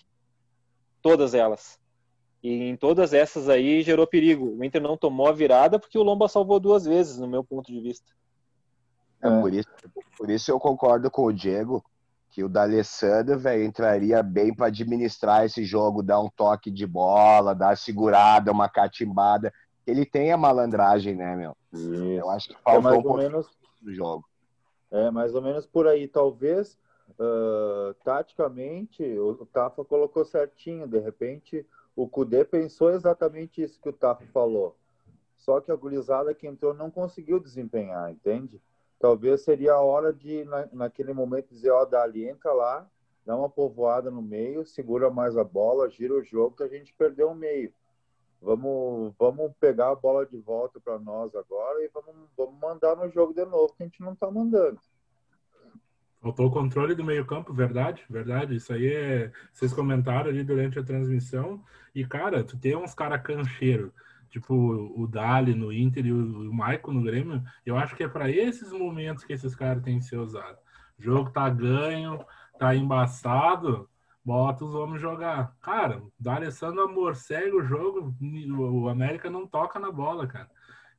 [1.03, 1.79] Todas elas.
[2.45, 4.55] E em todas essas aí gerou perigo.
[4.57, 7.73] O Inter não tomou a virada porque o Lomba salvou duas vezes, no meu ponto
[7.73, 8.13] de vista.
[9.23, 9.69] É, por, isso,
[10.19, 11.83] por isso eu concordo com o Diego
[12.31, 17.55] que o D'Alessandro, velho, entraria bem para administrar esse jogo, dar um toque de bola,
[17.55, 19.53] dar segurada, uma catimbada
[19.87, 21.57] ele tem a malandragem, né, meu?
[21.73, 21.95] Isso.
[21.95, 23.47] Eu acho que faltou é mais um ou menos
[23.83, 24.25] no jogo.
[24.91, 26.09] É, mais ou menos por aí.
[26.09, 26.79] Talvez,
[27.19, 30.87] uh, taticamente, o Tafa colocou certinho.
[30.87, 34.77] De repente, o Kudê pensou exatamente isso que o Tafa falou.
[35.37, 38.61] Só que a gurizada que entrou não conseguiu desempenhar, entende?
[38.99, 42.89] Talvez seria a hora de, na, naquele momento, dizer, ó, Dali, entra lá,
[43.25, 46.95] dá uma povoada no meio, segura mais a bola, gira o jogo, que a gente
[46.95, 47.73] perdeu o meio
[48.45, 53.09] vamos, vamos pegar a bola de volta para nós agora e vamos, vamos mandar no
[53.09, 54.79] jogo de novo, que a gente não está mandando.
[56.25, 58.57] Faltou o controle do meio-campo, verdade, verdade.
[58.57, 59.31] Isso aí é.
[59.53, 61.63] Vocês comentaram ali durante a transmissão.
[61.95, 63.93] E, cara, tu tem uns caras cancheiro,
[64.31, 67.43] tipo o Dali no Inter e o, o Maicon no Grêmio.
[67.67, 70.59] Eu acho que é para esses momentos que esses caras têm que ser usados.
[70.99, 72.25] O jogo tá ganho,
[72.59, 73.87] tá embaçado
[74.25, 75.55] bota os homens jogar.
[75.61, 78.17] Cara, o Alessandro amor segue o jogo,
[78.59, 80.49] o América não toca na bola, cara.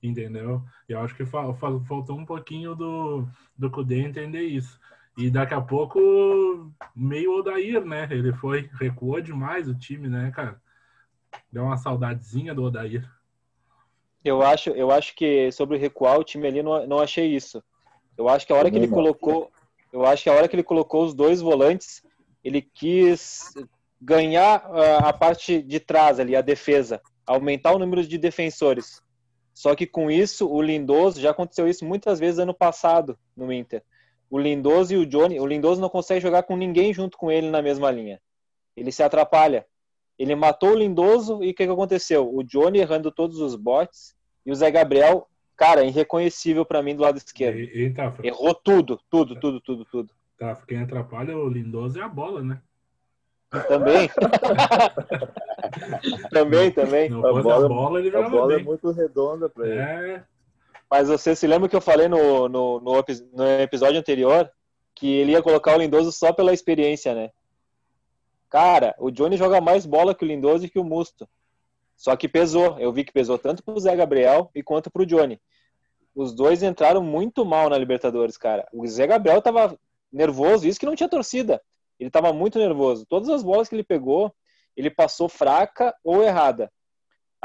[0.04, 0.64] Entendeu?
[0.88, 4.80] Eu acho que faltou um pouquinho do, do Cudê entender isso.
[5.18, 8.08] E daqui a pouco, meio Odair, né?
[8.12, 10.62] Ele foi, recuou demais o time, né, cara?
[11.52, 13.10] Deu uma saudadezinha do Odair.
[14.24, 17.64] Eu acho, eu acho que sobre recuar o time ali, não, não achei isso.
[18.18, 19.52] Eu acho que a hora que ele colocou,
[19.94, 22.04] eu acho que a hora que ele colocou os dois volantes,
[22.44, 23.54] ele quis
[24.02, 29.02] ganhar ah, a parte de trás ali, a defesa, aumentar o número de defensores.
[29.54, 33.84] Só que com isso, o Lindoso, já aconteceu isso muitas vezes ano passado no Inter.
[34.30, 37.50] O Lindoso e o Johnny, o Lindoso não consegue jogar com ninguém junto com ele
[37.50, 38.20] na mesma linha.
[38.76, 39.66] Ele se atrapalha.
[40.18, 42.34] Ele matou o Lindoso e o que, que aconteceu?
[42.34, 44.16] O Johnny errando todos os botes
[44.46, 47.58] e o Zé Gabriel, cara, irreconhecível para mim do lado esquerdo.
[47.58, 50.10] Eita, Errou tudo, tudo, tudo, tudo, tudo.
[50.38, 52.62] Tá, quem atrapalha o Lindoso é a bola, né?
[53.68, 54.10] Também.
[56.30, 57.10] também, também.
[57.10, 59.80] Não a bola, a bola, ele a bola é muito redonda para ele.
[59.80, 60.24] É.
[60.90, 64.50] Mas você se lembra que eu falei no, no, no, no, episódio anterior
[64.94, 67.32] que ele ia colocar o Lindoso só pela experiência, né?
[68.50, 71.28] Cara, o Johnny joga mais bola que o Lindoso e que o Musto.
[71.98, 72.78] Só que pesou.
[72.80, 75.42] Eu vi que pesou tanto pro Zé Gabriel e quanto pro Johnny.
[76.14, 78.66] Os dois entraram muito mal na Libertadores, cara.
[78.72, 79.78] O Zé Gabriel tava
[80.12, 81.62] nervoso, isso que não tinha torcida.
[82.00, 83.06] Ele estava muito nervoso.
[83.06, 84.34] Todas as bolas que ele pegou,
[84.76, 86.72] ele passou fraca ou errada.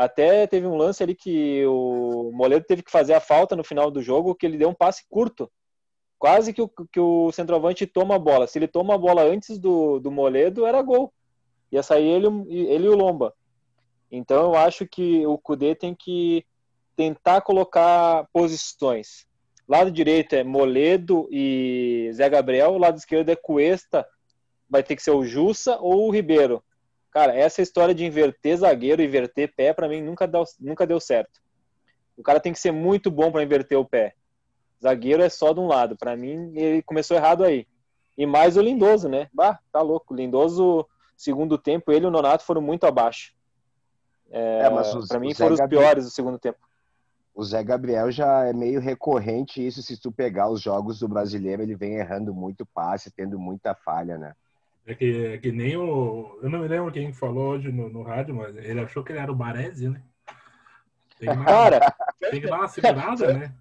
[0.00, 3.90] Até teve um lance ali que o Moledo teve que fazer a falta no final
[3.90, 5.52] do jogo, que ele deu um passe curto.
[6.18, 8.46] Quase que o, que o centroavante toma a bola.
[8.46, 11.12] Se ele toma a bola antes do, do Moledo, era gol.
[11.70, 13.34] Ia sair ele, ele e o Lomba.
[14.10, 16.46] Então eu acho que o Cudê tem que
[16.96, 19.26] tentar colocar posições.
[19.68, 24.06] Lado direito é Moledo e Zé Gabriel, lado esquerdo é Cuesta,
[24.66, 26.64] vai ter que ser o Jussa ou o Ribeiro.
[27.10, 31.40] Cara, essa história de inverter zagueiro, inverter pé, para mim nunca deu, nunca deu certo.
[32.16, 34.14] O cara tem que ser muito bom para inverter o pé.
[34.82, 35.96] Zagueiro é só de um lado.
[35.96, 37.66] Para mim, ele começou errado aí.
[38.16, 39.28] E mais o Lindoso, né?
[39.32, 40.14] Bah, tá louco.
[40.14, 40.86] O Lindoso,
[41.16, 43.34] segundo tempo, ele e o Nonato foram muito abaixo.
[44.30, 44.70] É, é
[45.08, 46.58] para mim foram os piores do segundo tempo.
[47.34, 51.62] O Zé Gabriel já é meio recorrente isso, se tu pegar os jogos do brasileiro,
[51.62, 54.34] ele vem errando muito passe, tendo muita falha, né?
[54.86, 56.38] É que, é que nem o.
[56.42, 59.20] Eu não me lembro quem falou hoje no, no rádio, mas ele achou que ele
[59.20, 60.00] era o Baresi, né?
[61.18, 61.94] Tem, uma, cara,
[62.30, 63.52] tem que dar uma segurada, né?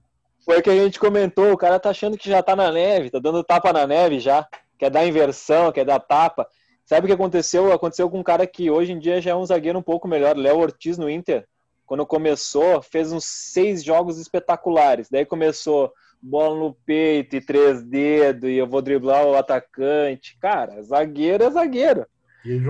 [0.43, 3.09] Foi o que a gente comentou, o cara tá achando que já tá na neve,
[3.09, 4.47] tá dando tapa na neve já,
[4.77, 6.47] quer dar inversão, quer dar tapa.
[6.85, 7.71] Sabe o que aconteceu?
[7.71, 10.35] Aconteceu com um cara que hoje em dia já é um zagueiro um pouco melhor,
[10.35, 11.45] Léo Ortiz no Inter.
[11.85, 15.07] Quando começou, fez uns seis jogos espetaculares.
[15.09, 20.37] Daí começou bola no peito e três dedos, e eu vou driblar o atacante.
[20.39, 22.05] Cara, zagueiro é zagueiro.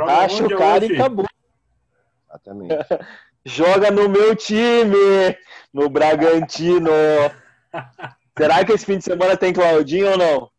[0.08, 0.94] Acha o cara hoje?
[0.94, 1.26] e acabou.
[2.28, 2.76] Exatamente.
[3.46, 5.38] joga no meu time,
[5.74, 6.92] no Bragantino.
[8.38, 10.50] Será que esse fim de semana tem Claudinho ou não?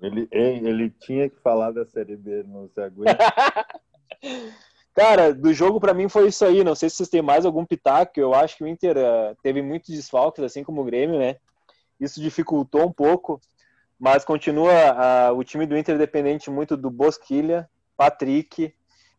[0.00, 3.16] Ele, ele tinha que falar da Série B, não se aguenta.
[4.94, 6.64] Cara, do jogo para mim foi isso aí.
[6.64, 8.18] Não sei se vocês têm mais algum pitaco.
[8.18, 11.36] Eu acho que o Inter uh, teve muitos desfalques, assim como o Grêmio, né?
[11.98, 13.40] Isso dificultou um pouco,
[13.98, 14.72] mas continua
[15.32, 18.74] uh, o time do Inter dependente muito do Bosquilha, Patrick,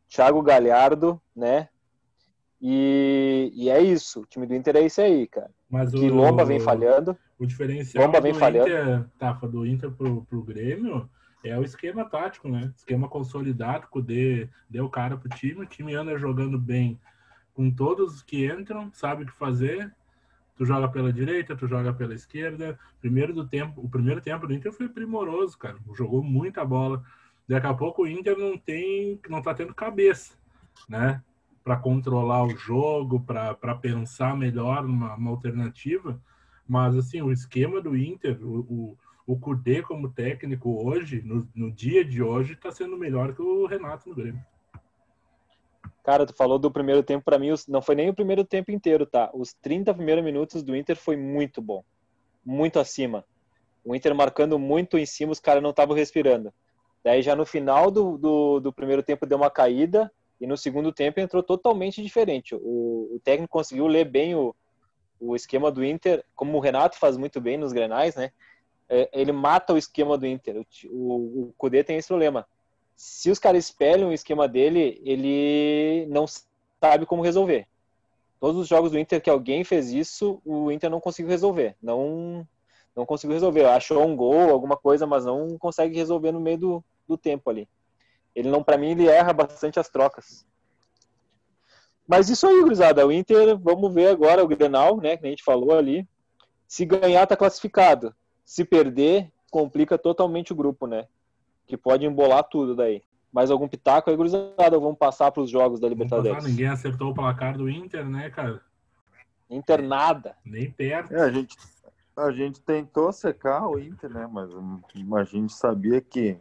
[0.07, 1.69] Thiago Galhardo, né?
[2.61, 4.21] E, e é isso.
[4.21, 5.51] O time do Inter é isso aí, cara.
[5.69, 7.17] Mas que o, Lomba vem falhando.
[7.37, 8.69] O diferencial Lomba vem do falhando.
[8.69, 11.09] Inter, Tafa, do Inter pro, pro Grêmio
[11.43, 12.71] é o esquema tático, né?
[12.75, 16.99] Esquema consolidado, o D deu cara pro time, o time anda jogando bem
[17.53, 19.93] com todos que entram, sabe o que fazer.
[20.57, 22.79] Tu joga pela direita, tu joga pela esquerda.
[22.99, 25.77] Primeiro do tempo, o primeiro tempo do Inter foi primoroso, cara.
[25.95, 27.03] Jogou muita bola.
[27.47, 30.35] Daqui a pouco o Inter não tem, não tá tendo cabeça,
[30.89, 31.21] né?
[31.67, 36.17] para controlar o jogo, para pensar melhor uma, uma, alternativa.
[36.65, 38.97] Mas, assim, o esquema do Inter, o, o,
[39.33, 43.65] o Kudê como técnico hoje, no, no dia de hoje, está sendo melhor que o
[43.65, 44.41] Renato no Grêmio.
[46.07, 49.05] Cara, tu falou do primeiro tempo, para mim não foi nem o primeiro tempo inteiro,
[49.05, 49.29] tá?
[49.33, 51.83] Os 30 primeiros minutos do Inter foi muito bom.
[52.45, 53.25] Muito acima.
[53.83, 56.53] O Inter marcando muito em cima, os caras não estavam respirando.
[57.03, 60.93] Daí já no final do, do, do, primeiro tempo deu uma caída, e no segundo
[60.93, 62.55] tempo entrou totalmente diferente.
[62.55, 64.55] O, o técnico conseguiu ler bem o,
[65.19, 68.31] o esquema do Inter, como o Renato faz muito bem nos Grenais, né?
[68.87, 70.65] É, ele mata o esquema do Inter.
[70.85, 72.47] O, o, o tem esse problema.
[72.97, 76.25] Se os caras espelham o esquema dele, ele não
[76.81, 77.67] sabe como resolver.
[78.39, 81.75] Todos os jogos do Inter que alguém fez isso, o Inter não conseguiu resolver.
[81.79, 82.45] Não,
[82.95, 83.65] não conseguiu resolver.
[83.65, 87.69] Achou um gol, alguma coisa, mas não consegue resolver no meio do, do tempo ali.
[88.35, 90.43] Ele não, para mim, ele erra bastante as trocas.
[92.07, 93.05] Mas isso aí, gurizada.
[93.05, 95.17] O Inter, vamos ver agora o Grenal, né?
[95.17, 96.07] Que a gente falou ali.
[96.67, 98.15] Se ganhar, tá classificado.
[98.43, 101.07] Se perder, complica totalmente o grupo, né?
[101.67, 103.03] Que pode embolar tudo daí.
[103.31, 104.79] Mais algum pitaco aí, gurizada?
[104.79, 106.43] Vamos passar para os jogos da Libertadores.
[106.43, 108.61] Ninguém acertou o placar do Inter, né, cara?
[109.49, 110.35] Inter nada.
[110.43, 111.13] Nem perto.
[111.13, 111.55] É, a gente,
[112.15, 114.27] a gente tentou secar o Inter, né?
[114.31, 114.49] Mas
[115.15, 116.37] a gente sabia que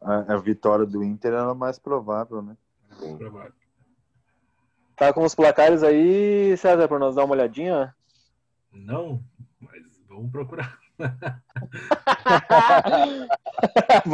[0.00, 2.56] a, a vitória do Inter era mais provável, né?
[2.98, 3.16] Sim.
[3.16, 3.52] Provável.
[4.96, 7.94] Tá com os placares aí, César, para nós dar uma olhadinha?
[8.72, 9.22] Não,
[9.60, 10.78] mas vamos procurar.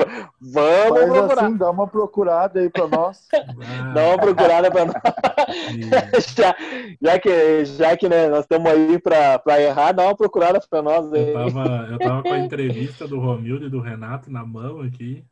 [0.40, 1.44] Vamos Faz procurar.
[1.44, 3.28] Assim, dá uma procurada aí para nós.
[3.32, 4.96] Ah, dá uma procurada para nós.
[6.36, 6.56] já,
[7.00, 11.12] já, que, já que né, nós estamos aí para errar, dá uma procurada para nós.
[11.12, 11.28] Aí.
[11.28, 15.24] Eu, tava, eu tava com a entrevista do Romildo e do Renato na mão aqui.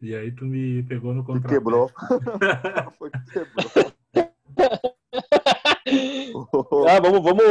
[0.00, 1.52] E aí tu me pegou no contrato.
[1.52, 1.90] Quebrou.
[2.98, 3.92] Foi que quebrou.
[6.88, 7.44] ah, vamos, vamos,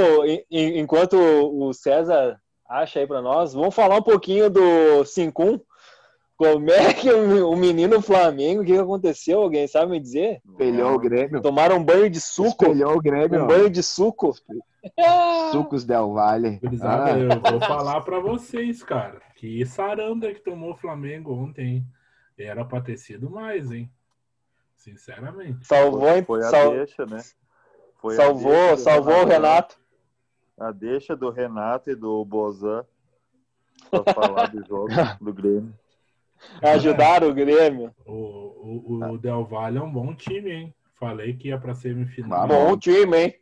[0.51, 5.61] enquanto o César acha aí para nós, vamos falar um pouquinho do 5-1.
[6.37, 9.39] Como é que o menino Flamengo, o que aconteceu?
[9.39, 10.41] Alguém sabe me dizer?
[10.45, 11.41] Espelhou o Grêmio.
[11.41, 12.65] Tomaram um banho de suco.
[12.65, 13.43] Espelhou o Grêmio.
[13.43, 14.33] Um banho de suco.
[15.51, 16.59] Sucos Del Valle.
[16.81, 17.17] Ah.
[17.17, 19.21] Eu vou falar para vocês, cara.
[19.35, 21.85] Que saranda que tomou o Flamengo ontem.
[22.37, 23.89] Era pra ter sido mais, hein?
[24.75, 25.65] Sinceramente.
[25.65, 26.71] Salvou, foi a sal...
[26.71, 27.23] deixa, né?
[27.95, 29.79] Foi a salvou, deixa salvou o Renato.
[30.57, 32.85] A deixa do Renato e do Bozan
[33.89, 34.87] pra falar do jogo
[35.19, 35.73] do Grêmio.
[36.61, 37.93] Ajudaram o Grêmio.
[38.05, 40.75] O, o, o Del Valle é um bom time, hein?
[40.95, 42.43] Falei que ia pra semifinal.
[42.43, 43.35] Ah, Bom time, hein?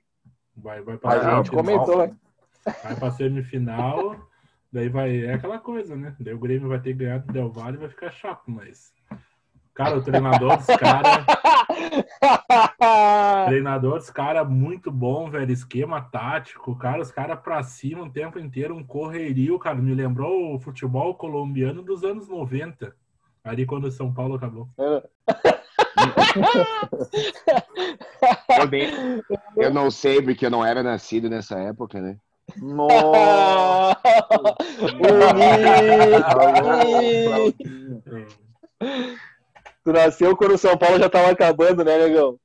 [0.56, 2.16] Vai, vai A pra gente comentou, hein?
[2.84, 4.16] Vai pra semifinal.
[4.72, 5.26] Daí vai.
[5.26, 6.16] É aquela coisa, né?
[6.20, 8.92] Daí o Grêmio vai ter ganhado do Del Valle e vai ficar chato, mas.
[9.74, 11.26] Cara, o treinador dos caras.
[13.48, 15.52] Treinador dos caras muito bom, velho.
[15.52, 16.76] Esquema tático.
[16.76, 19.76] Cara, os caras pra cima o tempo inteiro, um correrio, cara.
[19.76, 22.94] Me lembrou o futebol colombiano dos anos 90.
[23.44, 24.70] Ali quando o São Paulo acabou.
[29.56, 32.18] Eu, eu não sei, porque eu não era nascido nessa época, né?
[32.58, 33.94] Nossa!
[38.84, 39.24] Uni!
[39.84, 42.38] Tu nasceu quando o São Paulo já tava acabando, né, negão?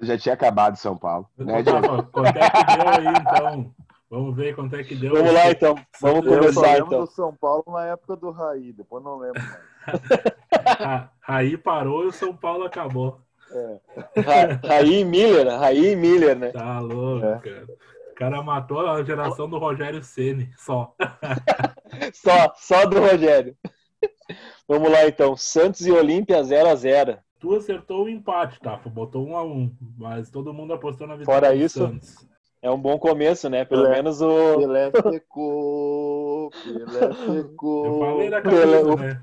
[0.00, 1.28] Já tinha acabado São Paulo.
[1.36, 2.02] Né, Então, Diego?
[2.12, 3.74] Quanto é que deu aí, então?
[4.10, 5.12] Vamos ver quanto é que deu.
[5.14, 5.74] Vamos lá, então.
[6.00, 7.00] Vamos Eu começar, lembro então.
[7.00, 9.60] do São Paulo na época do Raí, depois não lembro mais.
[10.80, 13.18] A- Aí parou e o São Paulo acabou.
[14.16, 16.50] Ra- Raí Miller, Raí Miller, né?
[16.52, 17.38] Tá louco, É.
[17.40, 17.66] cara.
[18.10, 20.94] O cara matou a geração do Rogério Ceni só.
[22.12, 23.56] Só, só do Rogério.
[24.68, 25.36] Vamos lá, então.
[25.36, 27.18] Santos e Olímpia 0x0.
[27.40, 28.76] Tu acertou o empate, tá?
[28.86, 32.26] Botou um a um, mas todo mundo apostou na vitória Fora do isso, Santos.
[32.62, 33.64] É um bom começo, né?
[33.66, 33.90] Pelo É.
[33.90, 34.56] menos o.
[34.58, 37.12] Pelé secou, Pelé
[37.42, 37.84] secou.
[37.86, 39.22] Eu falei da Pelé, camisa, o- né?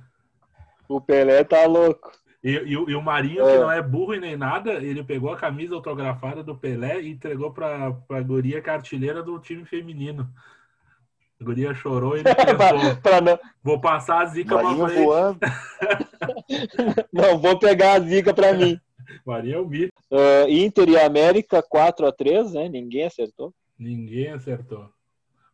[0.87, 2.11] O Pelé tá louco.
[2.43, 3.51] E, e o- e o Marinho, É.
[3.53, 7.09] que não é burro e nem nada, ele pegou a camisa autografada do Pelé e
[7.11, 10.27] entregou pra, pra guria que é artilheira do time feminino.
[11.41, 15.03] A guria chorou e ele pensou, Pra não, vou passar a zica pra Marinho frente.
[15.03, 15.39] voando.
[17.11, 18.79] não, vou pegar a zica pra mim.
[19.25, 19.91] Marinho é o mito.
[20.11, 22.69] Ah, Inter e América 4x3, né?
[22.69, 23.51] Ninguém acertou.
[23.77, 24.87] Ninguém acertou.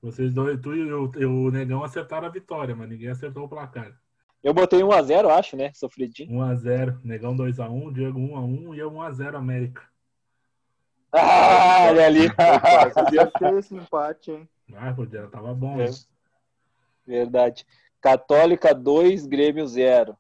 [0.02, 3.50] Vocês dois, tu e o, e o Negão acertaram a vitória, mas ninguém acertou o
[3.50, 3.92] placar.
[4.44, 5.72] Eu botei 1x0, acho, né?
[5.74, 6.32] Sofridinho.
[6.32, 9.82] 1x0, Negão 2x1, Diego 1x1 e eu 1x0 América.
[11.12, 12.30] Ah, olha ali.
[12.94, 14.50] Podia ter esse empate, hein?
[14.76, 15.80] Ah, podia, tava bom.
[15.80, 15.88] É.
[15.88, 15.94] hein?
[17.06, 17.66] Verdade.
[18.02, 20.18] Católica 2, Grêmio 0.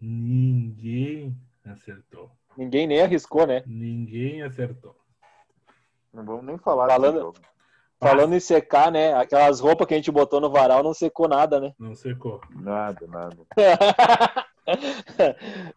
[0.00, 2.30] Ninguém acertou.
[2.56, 3.62] Ninguém nem arriscou, né?
[3.66, 4.96] Ninguém acertou.
[6.12, 7.32] Não vamos nem falar Falando-.
[7.98, 9.14] Falando em secar, né?
[9.14, 11.74] Aquelas roupas que a gente botou no varal não secou nada, né?
[11.78, 12.40] Não secou.
[12.50, 13.36] Nada, nada.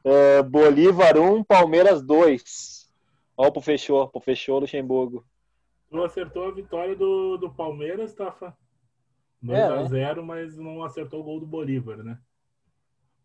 [0.02, 2.90] É, Bolívar 1, Palmeiras 2.
[3.36, 5.26] Ó, pro fechou, pro fechou Luxemburgo.
[5.90, 8.56] Tu acertou a vitória do, do Palmeiras, Tafa.
[9.50, 12.18] É, 2x0, mas não acertou o gol do Bolívar, né?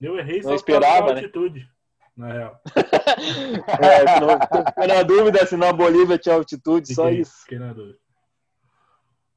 [0.01, 1.21] Eu errei só esperava, da né?
[1.21, 1.69] altitude,
[2.17, 2.61] na real.
[3.81, 7.43] É, não, ficou na dúvida se na Bolívia tinha altitude, só Fiquei- isso.
[7.43, 7.99] Fiquei na dúvida.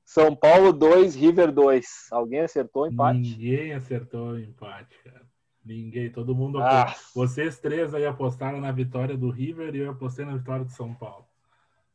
[0.03, 1.85] São Paulo 2, River 2.
[2.11, 3.19] Alguém acertou o empate?
[3.19, 5.25] Ninguém acertou o empate, cara.
[5.63, 6.59] Ninguém, todo mundo.
[6.61, 6.95] Ah.
[7.13, 10.93] Vocês três aí apostaram na vitória do River e eu apostei na vitória do São
[10.93, 11.27] Paulo.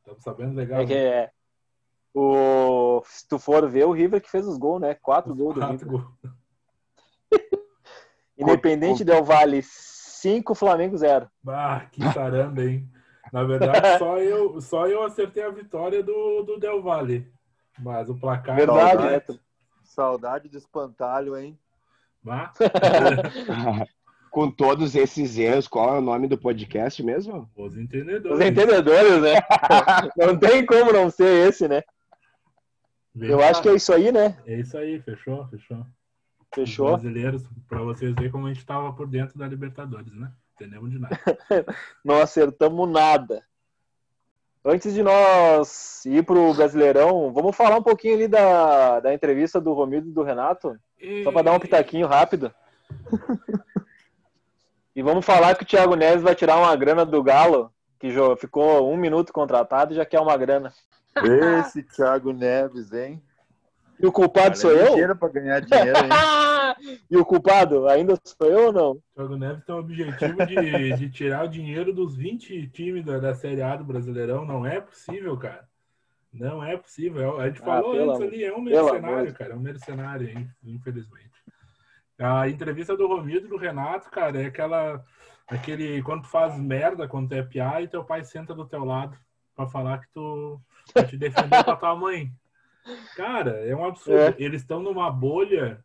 [0.00, 0.80] Estamos sabendo legal.
[0.80, 1.00] É que né?
[1.00, 1.30] é.
[2.12, 4.94] O, se tu for ver, o River que fez os gols, né?
[4.94, 5.88] Quatro gols do Quatro River.
[5.88, 6.06] gols.
[8.36, 11.30] Independente Del Vale, 5, Flamengo 0.
[11.46, 12.90] Ah, que caramba, hein?
[13.32, 17.30] Na verdade, só eu, só eu acertei a vitória do, do Del Valle.
[17.78, 18.56] Mas o placar.
[18.56, 19.32] Verdade, Saudade.
[19.32, 19.38] né?
[19.84, 21.58] Saudade do espantalho, hein?
[22.26, 22.52] Ah,
[24.30, 27.50] Com todos esses erros, qual é o nome do podcast mesmo?
[27.56, 28.40] os Os entendedores.
[28.46, 29.34] entendedores, né?
[30.16, 31.82] Não tem como não ser esse, né?
[33.14, 34.36] Vem Eu acho que é isso aí, né?
[34.46, 35.78] É isso aí, fechou, fechou.
[35.78, 36.88] Os Fechou.
[36.88, 40.30] brasileiros, pra vocês verem como a gente tava por dentro da Libertadores, né?
[40.54, 41.18] Entendemos de nada.
[42.04, 43.42] Não acertamos nada.
[44.64, 49.72] Antes de nós ir pro Brasileirão, vamos falar um pouquinho ali da, da entrevista do
[49.72, 50.78] Romildo e do Renato.
[51.24, 52.52] Só para dar um pitaquinho rápido.
[55.00, 58.36] E vamos falar que o Thiago Neves vai tirar uma grana do Galo, que jo-
[58.36, 60.74] ficou um minuto contratado e já quer uma grana.
[61.16, 63.22] Esse Thiago Neves, hein?
[63.98, 65.16] E o culpado sou Olha, eu?
[65.16, 66.98] pra ganhar dinheiro, hein?
[67.10, 68.98] e o culpado ainda sou eu ou não?
[69.16, 73.34] Thiago Neves tem o objetivo de, de tirar o dinheiro dos 20 times da, da
[73.34, 74.44] Série A do Brasileirão.
[74.44, 75.66] Não é possível, cara.
[76.30, 77.40] Não é possível.
[77.40, 79.54] A gente Ah, falou antes amor- ali, é um mercenário, cara.
[79.54, 81.29] É um mercenário, in- infelizmente.
[82.20, 85.04] A entrevista do Romildo e do Renato, cara, é aquela.
[85.48, 86.02] Aquele.
[86.02, 89.16] Quando tu faz merda, quando tu é piá e teu pai senta do teu lado
[89.56, 90.60] pra falar que tu.
[90.92, 92.30] pra te defender pra tua mãe.
[93.16, 94.18] Cara, é um absurdo.
[94.20, 94.34] É.
[94.38, 95.84] Eles estão numa bolha,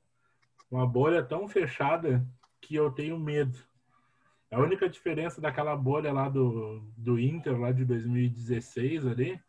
[0.69, 2.25] uma bolha tão fechada
[2.61, 3.57] que eu tenho medo.
[4.51, 9.39] A única diferença daquela bolha lá do, do Inter, lá de 2016 ali,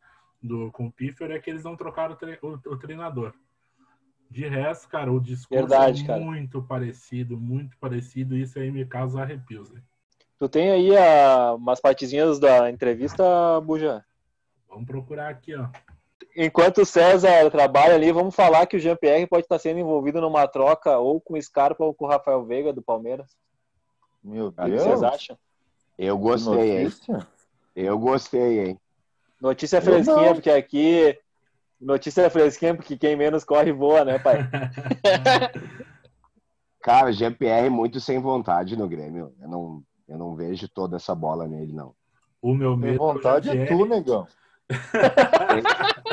[0.43, 3.33] do, com o Piffer é que eles não trocaram o, tre- o- o treinador.
[4.31, 6.21] De resto, cara, o discurso Verdade, é cara.
[6.21, 8.37] muito parecido, muito parecido.
[8.37, 9.71] Isso aí me causa arrepios.
[9.71, 9.81] Né?
[10.39, 13.25] Tu tem aí a, umas partezinhas da entrevista,
[13.63, 14.05] Buja?
[14.69, 15.69] Vamos procurar aqui, ó.
[16.37, 20.47] Enquanto o César trabalha ali, vamos falar que o Jean-Pierre pode estar sendo envolvido numa
[20.47, 23.35] troca ou com o Scarpa ou com o Rafael Veiga do Palmeiras.
[24.23, 24.83] Meu O que Deus.
[24.83, 25.39] vocês acham?
[25.97, 26.85] Eu gostei, hein?
[26.85, 27.27] notícia.
[27.75, 28.81] Eu gostei, hein?
[29.41, 31.19] Notícia Eu fresquinha, porque aqui.
[31.81, 34.39] Notícia fresquinha, porque quem menos corre voa, né, pai?
[36.81, 39.35] Cara, GPR muito sem vontade no Grêmio.
[39.41, 41.95] Eu não, eu não vejo toda essa bola nele, não.
[42.41, 44.27] O meu Tem medo vontade é é o tu, negão.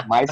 [0.08, 0.30] Mas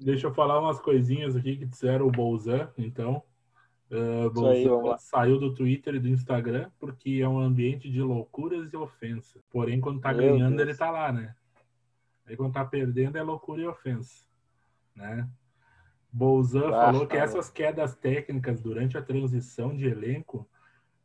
[0.00, 3.22] Deixa eu falar umas coisinhas aqui que disseram o Bolzan, então.
[3.92, 4.64] Uh, aí,
[4.98, 9.38] saiu do Twitter e do Instagram porque é um ambiente de loucuras e ofensa.
[9.50, 10.68] Porém, quando tá Meu ganhando, Deus.
[10.70, 11.34] ele tá lá, né?
[12.24, 14.24] Aí quando tá perdendo é loucura e ofensa,
[14.96, 15.28] né?
[16.10, 17.24] Bolzan Ah, falou que falou.
[17.24, 20.48] essas quedas técnicas durante a transição de elenco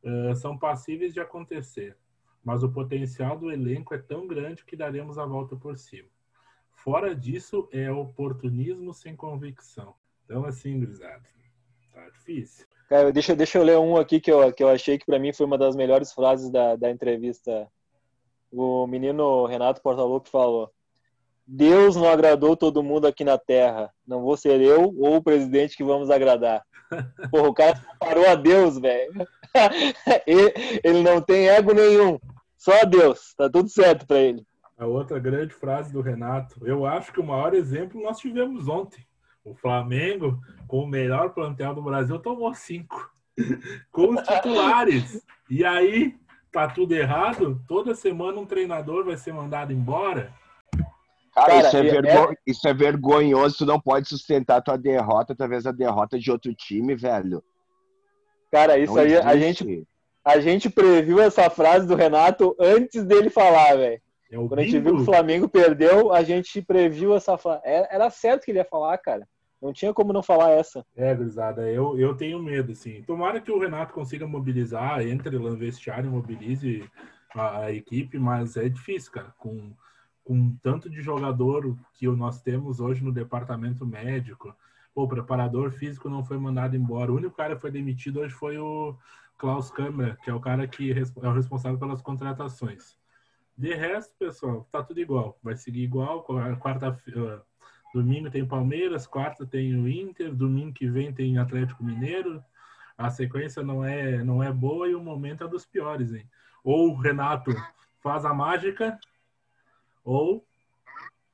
[0.04, 1.98] uh, são passíveis de acontecer,
[2.44, 6.08] mas o potencial do elenco é tão grande que daremos a volta por cima.
[6.72, 9.94] Fora disso, é oportunismo sem convicção.
[10.24, 11.24] Então, assim, gurizada,
[11.98, 12.66] tá difícil.
[12.88, 15.34] cara, deixa, deixa eu ler um aqui que eu, que eu achei que pra mim
[15.34, 17.68] foi uma das melhores frases da, da entrevista.
[18.52, 20.72] O menino Renato Portaluppi falou:
[21.45, 23.89] Deus não agradou todo mundo aqui na Terra.
[24.06, 26.64] Não vou ser eu ou o presidente que vamos agradar.
[27.32, 29.14] Porra, o cara parou a Deus, velho.
[30.28, 32.20] ele, ele não tem ego nenhum.
[32.58, 33.34] Só a Deus.
[33.36, 34.45] Tá tudo certo pra ele.
[34.78, 36.68] A outra grande frase do Renato.
[36.68, 39.07] Eu acho que o maior exemplo nós tivemos ontem.
[39.50, 43.10] O Flamengo, com o melhor plantel do Brasil, tomou cinco.
[43.91, 45.24] Com os titulares.
[45.50, 46.16] E aí,
[46.52, 47.62] tá tudo errado?
[47.68, 50.34] Toda semana um treinador vai ser mandado embora?
[51.34, 53.58] Cara, Cara, isso, é é- vergo- isso é vergonhoso.
[53.60, 57.43] Tu não pode sustentar tua derrota através da derrota de outro time, velho.
[58.52, 59.64] Cara, isso Não aí a existe.
[59.66, 59.88] gente,
[60.26, 64.02] a gente previu essa frase do Renato antes dele falar, velho.
[64.32, 65.06] É o Quando a gente viu que o.
[65.06, 67.62] Flamengo perdeu, a gente previu essa frase.
[67.64, 69.28] Era certo que ele ia falar, cara.
[69.62, 70.86] Não tinha como não falar essa.
[70.95, 73.01] É, gurizada, eu, eu tenho medo, assim.
[73.03, 76.88] Tomara que o Renato consiga mobilizar, entre lá no vestiário, mobilize
[77.34, 79.34] a, a equipe, mas é difícil, cara.
[79.38, 79.74] Com,
[80.24, 84.55] com tanto de jogador que nós temos hoje no departamento médico,
[84.93, 87.12] o preparador físico não foi mandado embora.
[87.12, 88.95] O único cara que foi demitido hoje foi o
[89.38, 92.97] Klaus Câmara, que é o cara que é o responsável pelas contratações.
[93.58, 95.38] De resto, pessoal, tá tudo igual.
[95.41, 96.24] Vai seguir igual.
[96.60, 97.43] Quarta-feira.
[97.94, 102.44] Domingo tem Palmeiras, quarta tem o Inter, domingo que vem tem Atlético Mineiro.
[102.98, 106.28] A sequência não é não é boa e o momento é dos piores, hein?
[106.64, 107.52] Ou o Renato
[108.02, 109.00] faz a mágica,
[110.04, 110.46] ou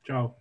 [0.04, 0.38] tchau.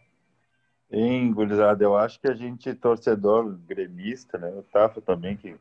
[0.91, 4.49] Hein, gurizada, eu acho que a gente, torcedor gremista, né?
[4.51, 5.57] O Tafa também, que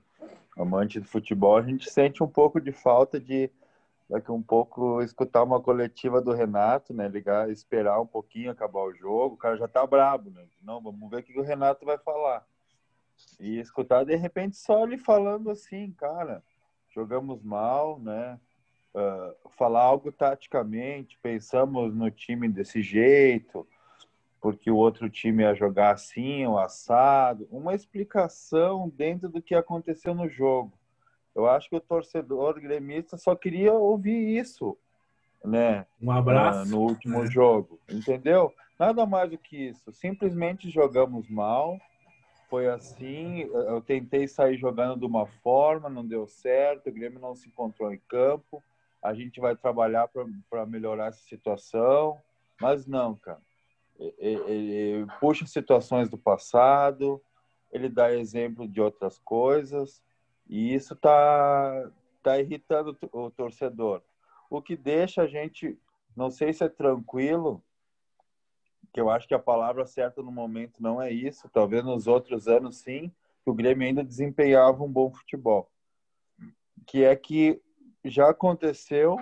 [0.58, 3.50] amante do futebol, a gente sente um pouco de falta de
[4.12, 7.08] daqui um pouco escutar uma coletiva do Renato, né?
[7.08, 9.36] Ligar, esperar um pouquinho acabar o jogo.
[9.36, 10.46] O cara já tá brabo, né?
[10.62, 12.46] Não, vamos ver o que o Renato vai falar.
[13.40, 16.44] E escutar de repente só ele falando assim, cara,
[16.94, 18.38] jogamos mal, né?
[18.94, 23.66] Ah, falar algo taticamente, pensamos no time desse jeito,
[24.42, 30.14] porque o outro time ia jogar assim, o assado, uma explicação dentro do que aconteceu
[30.14, 30.74] no jogo.
[31.36, 34.78] Eu acho que o torcedor gremista só queria ouvir isso,
[35.44, 35.86] né?
[36.02, 36.70] Um ah, abraço.
[36.70, 38.54] no último jogo, entendeu?
[38.78, 39.92] Nada mais do que isso.
[39.92, 41.80] Simplesmente jogamos mal.
[42.50, 43.42] Foi assim.
[43.42, 46.90] Eu tentei sair jogando de uma forma, não deu certo.
[46.90, 48.62] O Grêmio não se encontrou em campo.
[49.02, 50.10] A gente vai trabalhar
[50.50, 52.18] para melhorar essa situação.
[52.60, 53.40] Mas não, cara.
[54.18, 57.22] Ele, ele puxa situações do passado,
[57.72, 60.02] ele dá exemplo de outras coisas,
[60.52, 61.90] e isso tá,
[62.22, 64.04] tá irritando o torcedor.
[64.50, 65.80] O que deixa a gente,
[66.14, 67.64] não sei se é tranquilo,
[68.94, 72.50] que eu acho que a palavra certa no momento não é isso, talvez nos outros
[72.50, 73.10] anos sim,
[73.44, 75.72] que o Grêmio ainda desempenhava um bom futebol.
[76.86, 77.62] Que é que
[78.04, 79.16] já aconteceu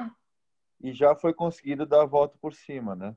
[0.82, 3.16] e já foi conseguido dar a volta por cima, né?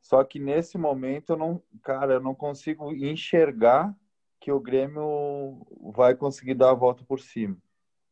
[0.00, 3.96] Só que nesse momento eu não, cara, eu não consigo enxergar
[4.42, 5.64] que o Grêmio
[5.94, 7.56] vai conseguir dar a volta por cima.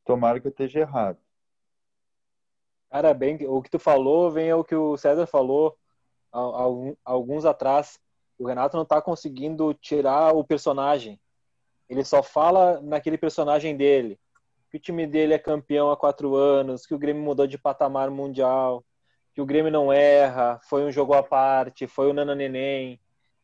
[0.05, 1.19] Tomara que eu esteja errado.
[2.89, 5.77] Cara, bem, o que tu falou vem ao que o César falou
[7.05, 7.99] alguns atrás.
[8.39, 11.21] O Renato não tá conseguindo tirar o personagem.
[11.89, 14.17] Ele só fala naquele personagem dele.
[14.71, 18.09] que o time dele é campeão há quatro anos, que o Grêmio mudou de patamar
[18.09, 18.85] mundial,
[19.35, 23.01] que o Grêmio não erra, foi um jogo à parte, foi o Nana Neném,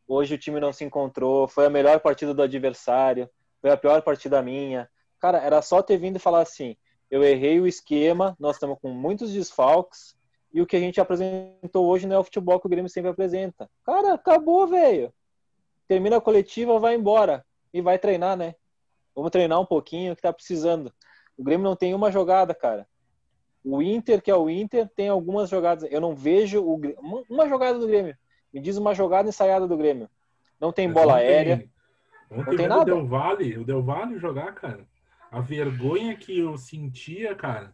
[0.07, 3.29] hoje o time não se encontrou, foi a melhor partida do adversário,
[3.61, 4.89] foi a pior partida minha.
[5.19, 6.75] Cara, era só ter vindo e falar assim:
[7.09, 10.15] eu errei o esquema, nós estamos com muitos desfalques,
[10.53, 13.11] e o que a gente apresentou hoje não é o futebol que o Grêmio sempre
[13.11, 13.69] apresenta.
[13.83, 15.13] Cara, acabou, velho.
[15.87, 17.45] Termina a coletiva, vai embora.
[17.73, 18.55] E vai treinar, né?
[19.15, 20.91] Vamos treinar um pouquinho que tá precisando.
[21.37, 22.87] O Grêmio não tem uma jogada, cara.
[23.63, 25.87] O Inter, que é o Inter, tem algumas jogadas.
[25.91, 26.79] Eu não vejo o...
[27.29, 28.17] uma jogada do Grêmio.
[28.57, 30.09] Me diz uma jogada ensaiada do Grêmio.
[30.59, 31.69] Não tem bola ontem, aérea.
[32.31, 32.85] Ontem Não tem o nada.
[32.85, 34.83] Del Valle, o Del Valle jogar, cara.
[35.31, 37.71] A vergonha que eu sentia, cara,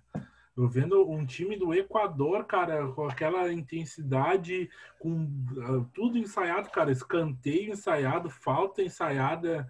[0.58, 4.70] eu vendo um time do Equador, cara, com aquela intensidade,
[5.00, 5.26] com
[5.62, 9.66] ah, tudo ensaiado, cara, escanteio ensaiado, falta ensaiada,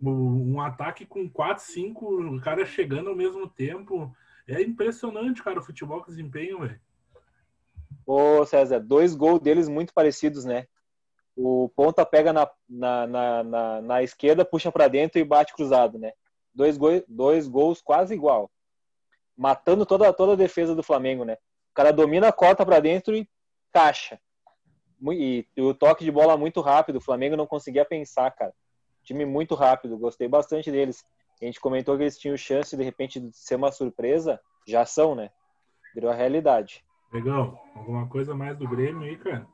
[0.00, 4.16] um ataque com quatro, cinco caras chegando ao mesmo tempo.
[4.48, 6.80] É impressionante, cara, o futebol que desempenho, velho.
[8.06, 10.66] Ô, César, dois gols deles muito parecidos, né?
[11.36, 15.98] O ponta pega na, na, na, na, na esquerda, puxa pra dentro e bate cruzado,
[15.98, 16.12] né?
[16.54, 18.50] Dois, goi, dois gols quase igual.
[19.36, 21.34] Matando toda, toda a defesa do Flamengo, né?
[21.34, 23.28] O cara domina, corta pra dentro e
[23.72, 24.20] caixa.
[25.12, 26.96] E, e o toque de bola muito rápido.
[26.96, 28.54] O Flamengo não conseguia pensar, cara.
[29.02, 29.98] Time muito rápido.
[29.98, 31.04] Gostei bastante deles.
[31.42, 34.40] A gente comentou que eles tinham chance, de repente, de ser uma surpresa.
[34.66, 35.30] Já são, né?
[35.92, 36.84] Virou a realidade.
[37.14, 39.46] Legal, alguma coisa mais do Grêmio aí, cara?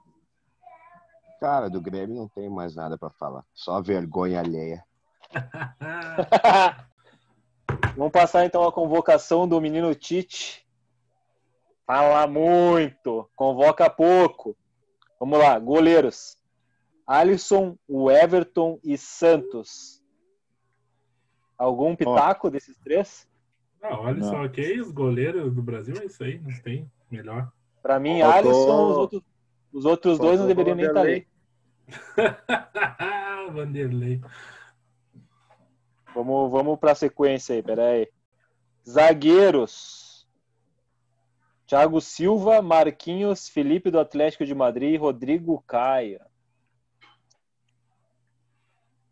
[1.38, 3.44] Cara, do Grêmio não tem mais nada pra falar.
[3.52, 4.82] Só vergonha alheia.
[7.98, 10.66] Vamos passar então a convocação do menino Tite.
[11.86, 14.56] Fala muito, convoca pouco.
[15.18, 16.38] Vamos lá, goleiros.
[17.06, 20.02] Alisson, o Everton e Santos.
[21.58, 23.28] Algum pitaco desses três?
[23.82, 24.30] Não, olha Não.
[24.30, 27.50] só, ok, os goleiros do Brasil é isso aí, não tem melhor.
[27.82, 29.22] Para mim, Faltou- Alisson, os outros,
[29.72, 31.26] os outros dois não deveriam nem estar ali.
[33.52, 34.20] Vanderlei.
[36.14, 38.08] Vamos, vamos para a sequência aí, peraí.
[38.88, 40.26] Zagueiros.
[41.66, 46.20] Thiago Silva, Marquinhos, Felipe do Atlético de Madrid, Rodrigo Caio.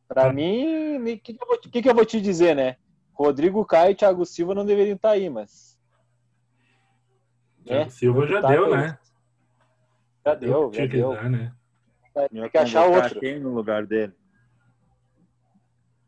[0.08, 2.76] Para mim, o que, que, eu vou- que que eu vou te dizer, né?
[3.12, 5.67] Rodrigo Caio e Thiago Silva não deveriam estar aí, mas.
[7.68, 8.98] Thiago Silva já Tá, deu, né?
[10.24, 11.12] Já deu, já Tinha que deu.
[11.12, 11.54] dar, né?
[12.30, 13.20] Tem que achar outro.
[13.20, 14.12] Quem no lugar dele?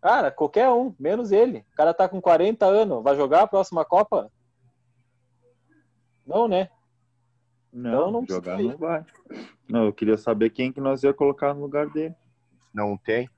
[0.02, 1.64] Cara, qualquer um, menos ele.
[1.72, 3.02] O cara tá com 40 anos.
[3.04, 4.30] Vai jogar a próxima Copa?
[6.26, 6.70] Não, né?
[7.72, 8.68] Não, não jogar precisa ir.
[8.72, 9.04] não vai.
[9.68, 12.14] Não, eu queria saber quem que nós ia colocar no lugar dele.
[12.74, 13.28] Não tem?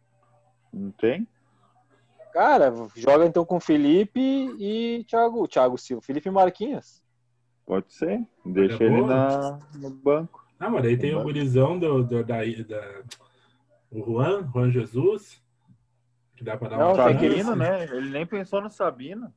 [0.73, 1.29] Não tem?
[2.33, 4.21] Cara, joga então com Felipe
[4.59, 6.01] e Thiago, Thiago Silva.
[6.01, 7.02] Felipe Marquinhos.
[7.67, 8.21] Pode ser.
[8.45, 9.07] Deixa É ele boa.
[9.09, 10.45] na, no banco.
[10.59, 13.03] Ah, mas aí tem o gurizão do, do, da, da.
[13.91, 15.43] O Juan, Juan Jesus.
[16.37, 17.43] Que dá pra dar Não, uma tem que- chance.
[17.45, 17.85] Sabino, né?
[17.85, 19.33] Ele nem pensou no Sabino.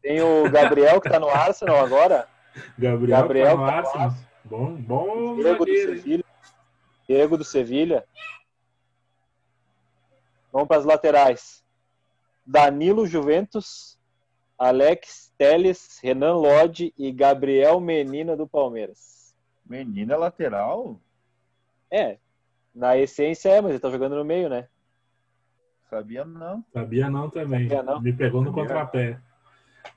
[0.00, 2.28] Tem o Gabriel que tá no Arsenal agora.
[2.78, 4.14] Gabriel, Gabriel tá no tá no Arsenal.
[4.44, 5.72] Bom, bom Diego do?
[5.76, 6.24] Sevilha.
[7.08, 8.04] Diego do Sevilha.
[10.52, 11.64] Vamos para as laterais.
[12.44, 13.98] Danilo Juventus,
[14.62, 19.34] Alex Teles, Renan Lodge e Gabriel Menino do Palmeiras.
[19.66, 21.00] Menina lateral?
[21.90, 22.18] É,
[22.74, 24.68] na essência é, mas ele tá jogando no meio, né?
[25.90, 26.64] Sabia não.
[26.72, 27.68] Sabia não também.
[27.68, 28.00] Sabia não.
[28.00, 28.62] Me pegou no Sabia.
[28.62, 29.20] contrapé.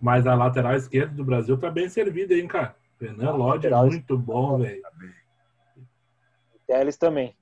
[0.01, 2.75] Mas a lateral esquerda do Brasil tá bem servida, hein, cara?
[2.99, 4.81] Renan Lodge é muito bom, velho.
[6.65, 7.35] Teles também.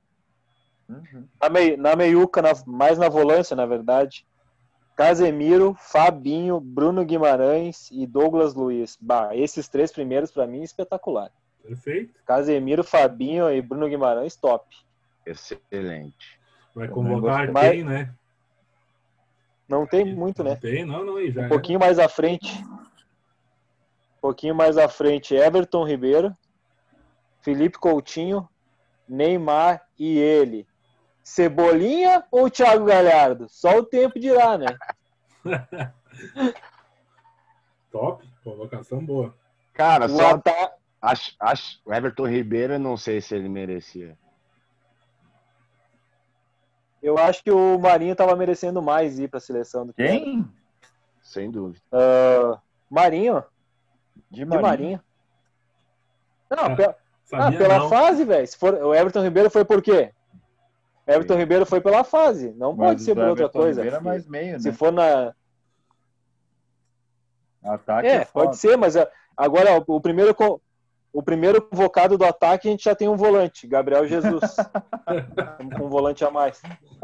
[0.89, 1.25] Uhum.
[1.41, 4.27] Na, mei, na meiuca, na- mais na volância, na verdade.
[4.95, 8.97] Casemiro, Fabinho, Bruno Guimarães e Douglas Luiz.
[9.01, 11.31] Bah, esses três primeiros, para mim, espetacular.
[11.63, 12.13] Perfeito.
[12.25, 14.65] Casemiro, Fabinho e Bruno Guimarães, top.
[15.25, 16.39] Excelente.
[16.75, 17.71] Vai convocar gostei.
[17.71, 18.13] quem, né?
[19.67, 20.57] Não tem muito, Não né?
[20.57, 21.31] tem, não, não.
[21.31, 21.47] Já Um é.
[21.47, 22.63] pouquinho mais à frente.
[22.63, 26.35] Um pouquinho mais à frente, Everton Ribeiro,
[27.41, 28.47] Felipe Coutinho,
[29.07, 30.67] Neymar e ele.
[31.23, 33.47] Cebolinha ou Thiago Galhardo?
[33.49, 34.65] Só o tempo dirá, né?
[37.91, 38.27] Top.
[38.43, 39.33] Convocação boa.
[39.73, 44.17] Cara, O só ata- acho, acho, o Everton Ribeiro, eu não sei se ele merecia.
[47.01, 50.47] Eu acho que o Marinho tava merecendo mais ir pra seleção do que Quem?
[51.21, 51.81] Sem dúvida.
[51.91, 52.59] Ah,
[52.89, 53.43] Marinho?
[54.29, 54.61] De De Marinho.
[54.67, 55.01] Marinho.
[56.49, 56.95] Não, Ah, pe-
[57.33, 57.89] ah, pela não.
[57.89, 58.47] fase, velho.
[58.47, 60.13] Se for o Everton Ribeiro foi por quê?
[61.05, 61.35] Everton.
[61.35, 62.51] Ribeiro foi pela fase.
[62.55, 63.81] Não pode Mas ser o por outra Everton coisa.
[63.81, 64.73] Ribeiro é mais meio, Se né?
[64.73, 65.33] for na
[67.63, 68.45] Ataque É, foda.
[68.45, 70.35] pode ser, mas é, agora ó, o primeiro
[71.13, 74.41] o primeiro convocado do ataque a gente já tem um volante, Gabriel Jesus.
[75.77, 76.59] Com um volante a mais.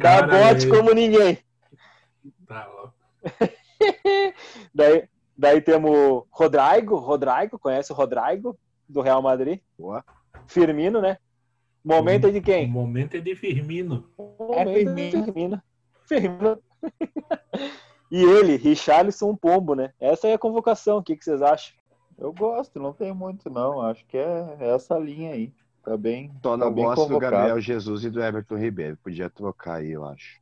[0.00, 1.38] Dá bote aí- como ninguém.
[2.46, 2.94] Tá louco.
[4.74, 8.56] Daí, daí temos Rodrigo, Rodrigo, conhece o Rodrigo
[8.88, 9.60] do Real Madrid?
[9.78, 10.04] Boa.
[10.46, 11.18] Firmino, né?
[11.84, 12.68] Momento é de O quem?
[12.68, 14.08] momento é de Firmino.
[14.54, 15.24] É Firmino.
[15.24, 15.62] Firmino.
[16.06, 16.58] Firmino.
[18.10, 19.92] e ele, Richarlison, um pombo, né?
[19.98, 20.98] Essa é a convocação.
[20.98, 21.74] O que, que vocês acham?
[22.18, 23.80] Eu gosto, não tem muito não.
[23.80, 25.52] Acho que é essa linha aí.
[25.82, 26.30] Tá bem.
[26.42, 27.18] Só tá não bem gosto do.
[27.18, 28.96] Gabriel Jesus e do Everton Ribeiro.
[29.02, 30.40] Podia trocar aí, eu acho.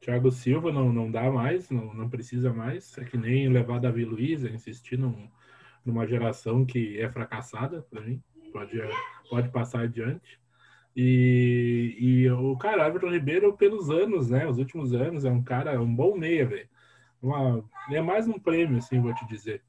[0.00, 2.96] Thiago Silva não, não dá mais, não, não precisa mais.
[2.98, 5.28] É que nem levar Davi Luiz, é insistir num,
[5.84, 8.20] numa geração que é fracassada, para mim.
[8.52, 8.80] Pode,
[9.30, 10.40] pode passar adiante.
[10.94, 14.46] E, e o cara, Everton Ribeiro, pelos anos, né?
[14.46, 16.68] Os últimos anos, é um cara, um bom meia, velho.
[17.90, 19.62] É mais um prêmio, assim, vou te dizer.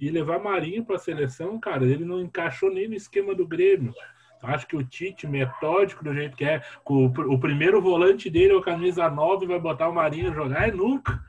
[0.00, 3.92] E levar Marinho para a seleção, cara, ele não encaixou nem no esquema do Grêmio.
[4.42, 8.56] Acho que o Tite, metódico do jeito que é, o, o primeiro volante dele é
[8.56, 11.20] o camisa 9 vai botar o Marinho jogar, é nunca.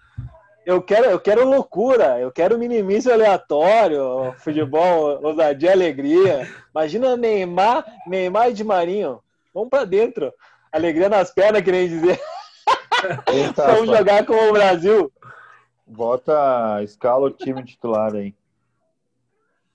[0.65, 6.47] Eu quero, eu quero loucura, eu quero minimício aleatório, futebol, ousadia, alegria.
[6.73, 9.19] Imagina Neymar, Neymar e Di Marinho.
[9.53, 10.33] Vamos pra dentro.
[10.71, 12.19] Alegria nas pernas, querem dizer.
[13.33, 15.11] Eita, Vamos jogar com o Brasil.
[15.85, 18.33] Bota, escala o time titular aí.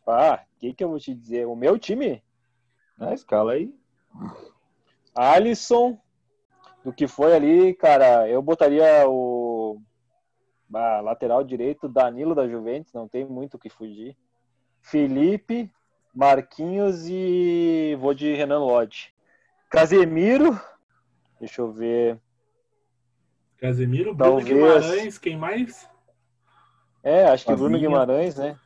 [0.07, 1.47] Ah, o que, que eu vou te dizer?
[1.47, 2.23] O meu time?
[2.97, 3.75] Na escala aí.
[5.15, 5.99] Alisson,
[6.85, 9.81] do que foi ali, cara, eu botaria o
[10.73, 14.17] ah, lateral direito, Danilo da Juventus, não tem muito o que fugir.
[14.81, 15.71] Felipe,
[16.15, 19.13] Marquinhos e vou de Renan Lodge.
[19.69, 20.59] Casemiro,
[21.41, 22.19] deixa eu ver.
[23.59, 24.49] Casemiro, Bruno Talvez.
[24.49, 25.89] Guimarães, quem mais?
[27.03, 27.79] É, acho que Bruno.
[27.79, 28.59] Guimarães, né?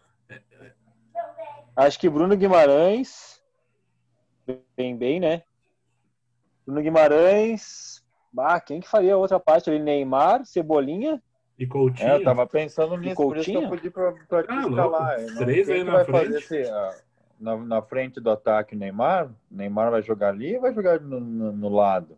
[1.77, 3.41] Acho que Bruno Guimarães.
[4.77, 5.43] Bem, bem, né?
[6.67, 8.05] Bruno Guimarães.
[8.37, 9.79] Ah, quem que faria a outra parte ali?
[9.79, 11.23] Neymar, Cebolinha.
[11.59, 12.09] E Coutinho.
[12.09, 13.77] É, eu tava pensando nisso, por isso que eu Coutinho?
[13.77, 15.21] pedi pra, pra Ah, escalar.
[15.21, 16.25] Eu Três aí na vai frente.
[16.25, 16.95] fazer esse, ah,
[17.41, 19.27] na, na frente do ataque o Neymar?
[19.29, 22.17] O Neymar vai jogar ali ou vai jogar no, no- no lado?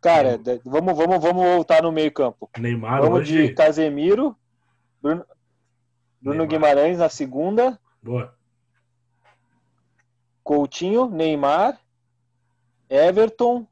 [0.00, 2.48] Cara, de- vamos, vamos, vamos voltar no meio campo.
[2.58, 3.48] Neymar Vamos hoje.
[3.48, 4.36] de Casemiro,
[5.02, 5.26] Bruno,
[6.20, 6.48] Bruno Neymar.
[6.48, 8.34] Guimarães na segunda, Boa.
[10.42, 11.78] Coutinho, Neymar,
[12.88, 13.66] Everton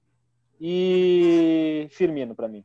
[0.60, 2.64] e Firmino pra mim.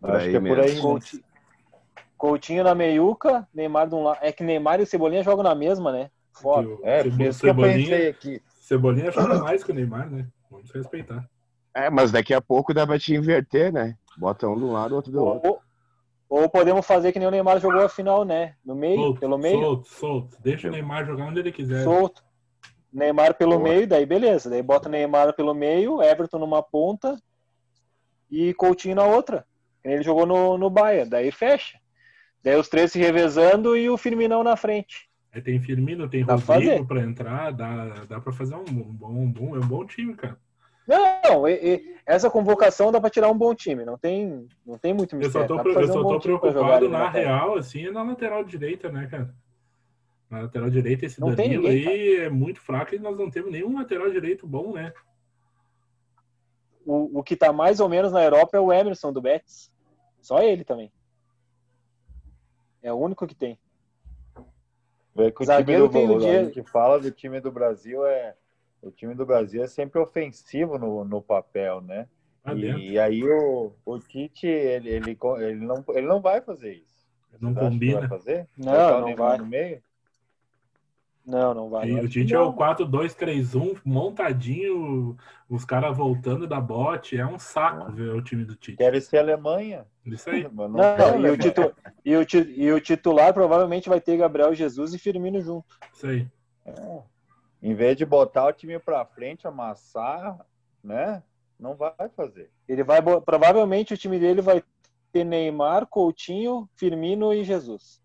[0.00, 0.62] Por Acho aí que é por mesmo.
[0.62, 0.74] aí.
[0.74, 0.80] né?
[0.80, 1.22] Coutinho,
[2.20, 4.18] Coutinho na meiuca, Neymar de um lado.
[4.20, 6.10] É que Neymar e Cebolinha jogam na mesma, né?
[6.34, 6.68] Foda.
[6.68, 8.42] O É, Cebo- por isso que eu pensei Cebolinha, aqui.
[8.60, 10.26] Cebolinha joga mais que o Neymar, né?
[10.50, 11.26] Vamos respeitar.
[11.74, 13.96] É, mas daqui a pouco dá pra te inverter, né?
[14.18, 15.48] Bota um de um lado, outro do outro.
[16.28, 18.54] Ou, ou podemos fazer que nem o Neymar jogou a final, né?
[18.62, 20.36] No meio, Solto, pelo meio, solto, solto.
[20.42, 21.82] Deixa o Neymar jogar onde ele quiser.
[21.84, 22.22] solto.
[22.92, 23.62] Neymar pelo Boa.
[23.62, 24.50] meio, daí beleza.
[24.50, 27.16] Daí bota o Neymar pelo meio, Everton numa ponta
[28.30, 29.46] e Coutinho na outra.
[29.82, 31.78] Ele jogou no, no Bayern, daí fecha.
[32.42, 35.08] Daí os três se revezando e o Firminão na frente.
[35.32, 39.30] Aí tem Firmino, tem Dá Rodrigo pra entrar, dá, dá pra fazer um bom, um
[39.30, 40.38] bom, é um bom time, cara.
[40.88, 43.84] Não, e- e essa convocação dá pra tirar um bom time.
[43.84, 45.62] Não tem, não tem muito Eu só mistério.
[45.62, 49.32] tô, eu só um tô preocupado na real, assim, é na lateral direita, né, cara?
[50.28, 53.52] Na lateral direita, esse Não Danilo ninguém, aí é muito fraco e nós não temos
[53.52, 54.92] nenhum lateral direito bom, né?
[56.84, 59.70] O, o que tá mais ou menos na Europa é o Emerson do Betis.
[60.20, 60.90] Só ele também.
[62.82, 63.58] É o único que tem.
[65.14, 66.40] Vê que o Zagueiro time tem do, o dinheiro.
[66.40, 68.34] a gente fala do time do Brasil é
[68.82, 72.08] o time do Brasil é sempre ofensivo no, no papel, né?
[72.44, 72.80] Lá dentro.
[72.80, 77.06] E, aí o, o Tite ele, ele, ele, não, ele não vai fazer isso.
[77.38, 78.00] Não Você acha que combina.
[78.00, 78.48] Vai fazer?
[78.56, 79.38] Não, o não vai.
[79.38, 79.82] No meio?
[81.30, 81.86] Não, não vai.
[81.88, 82.02] Não.
[82.02, 85.16] o Tite é o 4-2-3-1 montadinho,
[85.48, 87.16] os caras voltando da bote.
[87.16, 88.76] É um saco ver o time do Tite.
[88.76, 89.86] Quer ser Alemanha?
[90.04, 90.48] Isso aí.
[90.52, 91.74] Mas Não, quer e, o titu-
[92.04, 95.78] e o ti- e o titular provavelmente vai ter Gabriel Jesus e Firmino junto.
[95.92, 96.26] Isso aí.
[96.66, 97.02] É.
[97.62, 100.44] Em vez de botar o time pra frente, amassar,
[100.82, 101.22] né?
[101.58, 102.50] Não vai fazer.
[102.66, 104.64] Ele vai provavelmente o time dele vai
[105.12, 107.99] ter Neymar, Coutinho, Firmino e Jesus.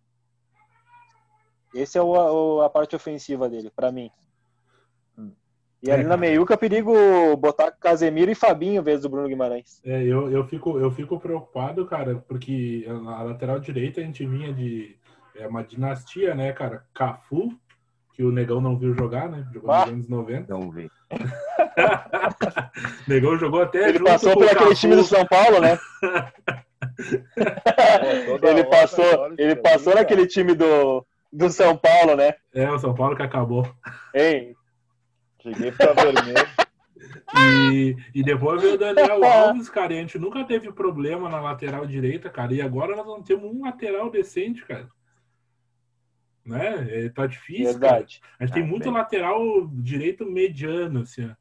[1.76, 4.09] Esse é o, o- a parte ofensiva dele, pra mim.
[5.17, 5.32] Hum.
[5.84, 6.93] E ali É, na meiuca, perigo
[7.38, 9.82] botar Casemiro e Fabinho em vez do Bruno Guimarães.
[9.84, 14.53] É, eu, eu, fico, eu fico preocupado, cara, porque a lateral direita a gente vinha
[14.53, 14.95] de
[15.38, 16.86] é uma dinastia, né, cara?
[16.93, 17.51] Cafu,
[18.13, 19.45] que o Negão não viu jogar, né?
[19.53, 19.82] Jogou Ah.
[19.86, 20.53] nos anos 90.
[20.53, 20.89] Não vi.
[23.07, 24.76] Negão jogou até Ele junto passou por aquele Cafu.
[24.76, 25.78] time do São Paulo, né?
[28.43, 31.05] Ele passou, ele passou naquele time do,
[31.36, 32.34] do São Paulo, né?
[32.54, 33.64] É, o São Paulo que acabou.
[34.14, 34.56] Cara.
[35.42, 36.48] Cheguei pra vermelho.
[37.38, 39.94] E, e depois veio o Daniel Alves, cara.
[39.94, 42.54] E a gente nunca teve problema na lateral direita, cara.
[42.54, 44.88] E agora nós não temos um lateral decente, cara.
[46.46, 47.06] Né?
[47.06, 47.66] É, tá difícil.
[47.80, 47.94] cara.
[47.96, 48.22] Verdade.
[48.40, 48.94] A gente tem Ah, muito bem.
[48.94, 51.30] lateral direito mediano, assim.
[51.30, 51.36] ó.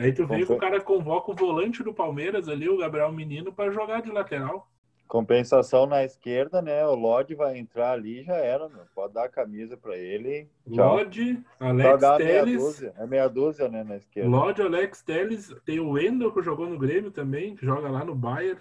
[0.00, 3.52] Aí tu vê que o cara convoca o volante do Palmeiras ali, o Gabriel Menino,
[3.52, 4.70] pra jogar de lateral.
[5.08, 6.84] Compensação na esquerda, né?
[6.86, 8.82] O Lodge vai entrar ali já era, meu.
[8.94, 10.48] Pode dar a camisa pra ele.
[10.72, 10.96] Tchau.
[10.96, 12.82] Lodge, Alex Telles.
[12.82, 13.84] É meia dúzia, né?
[13.84, 14.28] Na esquerda.
[14.28, 15.54] Lodge, Alex Telles.
[15.64, 18.60] Tem o Wendel que jogou no Grêmio também, que joga lá no Bayern.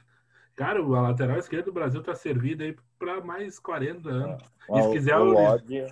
[0.56, 4.42] Cara, a lateral esquerda do Brasil tá servida aí pra mais 40 anos.
[4.74, 5.86] E se quiser, o o- Lodge,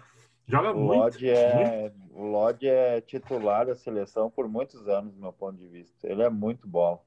[0.46, 1.00] Joga o muito.
[1.04, 5.68] Lodge é, o Lodge é titular da seleção por muitos anos, do meu ponto de
[5.68, 6.08] vista.
[6.08, 7.02] Ele é muito bom.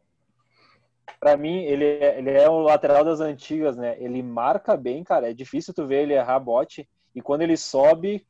[1.20, 3.96] Pra mim, ele é, ele é o lateral das antigas, né?
[3.98, 5.30] Ele marca bem, cara.
[5.30, 6.88] É difícil tu ver ele errar bote.
[7.14, 8.26] E quando ele sobe,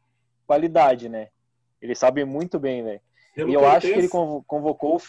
[0.46, 1.28] qualidade, né?
[1.80, 3.00] Ele sobe muito bem, velho.
[3.34, 5.00] Pelo E eu acho que ele convo- convocou.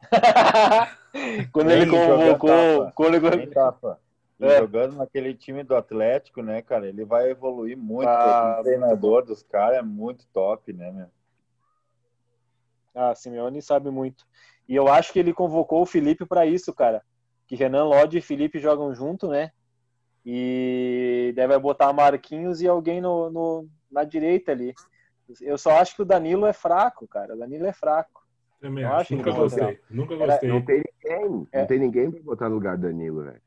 [1.52, 2.92] quando ele convocou.
[2.94, 3.46] Quando ele...
[3.48, 4.00] Tapa.
[4.42, 4.58] É.
[4.58, 6.88] jogando naquele time do Atlético, né, cara?
[6.88, 8.08] Ele vai evoluir muito.
[8.08, 11.06] Ah, o treinador dos caras é muito top, né, meu?
[12.94, 14.26] Ah, Simeone sabe muito.
[14.68, 17.02] E eu acho que ele convocou o Felipe para isso, cara.
[17.46, 19.50] Que Renan Lodge e Felipe jogam junto, né?
[20.24, 24.72] E deve botar Marquinhos e alguém no, no- na direita ali.
[25.40, 27.34] Eu só acho que o Danilo é fraco, cara.
[27.34, 28.22] O Danilo é fraco.
[28.60, 29.00] Também eu acho.
[29.00, 29.62] acho Nunca ele gostei.
[29.64, 29.82] lateral.
[29.90, 30.48] Nunca Era- gostei.
[30.48, 31.48] Não tem ninguém.
[31.52, 31.58] É.
[31.60, 33.42] Não tem ninguém pra botar no lugar do Danilo, velho.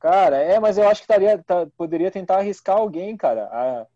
[0.00, 3.48] Cara, é, mas eu acho que estaria, tá- poderia tentar arriscar alguém, cara.
[3.52, 3.86] Ah,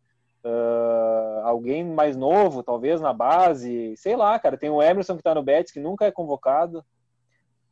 [0.45, 3.97] ah, alguém mais novo, talvez, na base.
[3.97, 4.57] Sei lá, cara.
[4.57, 6.84] Tem o Emerson que tá no Betis, que nunca é convocado.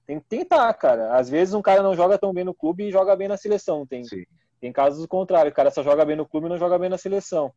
[0.06, 1.14] Tem que tentar, cara.
[1.16, 3.86] Às vezes um cara não joga tão bem no clube e joga bem na seleção.
[3.86, 4.24] Tem, Sim.
[4.60, 5.50] tem casos do contrário.
[5.50, 7.52] O cara só joga bem no clube e não joga bem na seleção.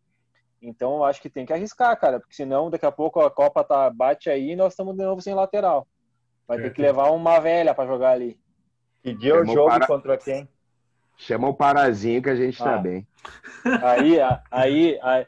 [0.61, 2.19] Então eu acho que tem que arriscar, cara.
[2.19, 5.21] Porque senão daqui a pouco a Copa tá, bate aí e nós estamos de novo
[5.21, 5.87] sem lateral.
[6.47, 8.39] Vai É, ter que levar uma velha pra jogar ali.
[9.01, 10.47] Que dia é o jogo para- contra quem?
[11.17, 12.77] Chama o Parazinho que a gente tá Ah.
[12.77, 13.07] bem.
[13.83, 15.27] Aí, a- aí, aí,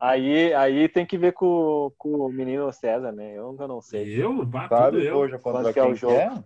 [0.00, 3.32] aí, aí tem que ver com, com o menino César, né?
[3.36, 4.08] Eu eu não sei.
[4.22, 4.44] Eu?
[4.44, 5.16] Bah, tudo Sabe, eu.
[5.16, 6.14] hoje Quanto que é o jogo?
[6.14, 6.44] é?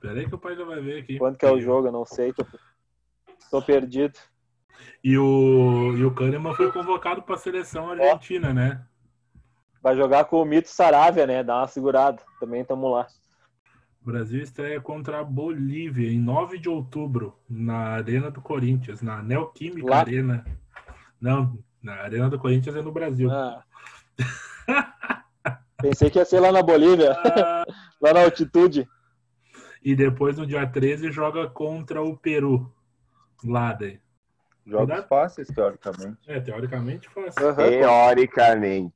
[0.00, 1.18] Pera aí que o pai já vai ver aqui.
[1.18, 2.32] Quanto que é o jogo, eu não sei.
[2.32, 2.44] Tô,
[3.50, 4.18] tô perdido.
[5.04, 8.84] E o, e o Kahneman foi convocado pra seleção argentina, né?
[9.82, 11.42] Vai jogar com o Mito Saravia, né?
[11.42, 12.22] Dá uma segurada.
[12.40, 13.06] Também tamo lá.
[14.02, 19.22] O Brasil estreia contra a Bolívia em 9 de outubro, na Arena do Corinthians, na
[19.22, 19.98] Neoquímica Lá?
[20.00, 20.44] Arena.
[21.20, 23.30] Não, na Arena do Corinthians é no Brasil.
[23.30, 23.62] Ah.
[25.80, 27.64] Pensei que ia ser lá na Bolívia, Ah,
[28.00, 28.88] lá na altitude.
[29.84, 32.72] e depois, no dia 13, joga contra o Peru.
[33.44, 34.00] Lá daí.
[34.64, 35.08] Jogos Verdade.
[35.08, 36.18] fáceis, teoricamente.
[36.28, 37.48] É, teoricamente fácil.
[37.48, 37.56] Aham.
[37.68, 38.92] Teoricamente.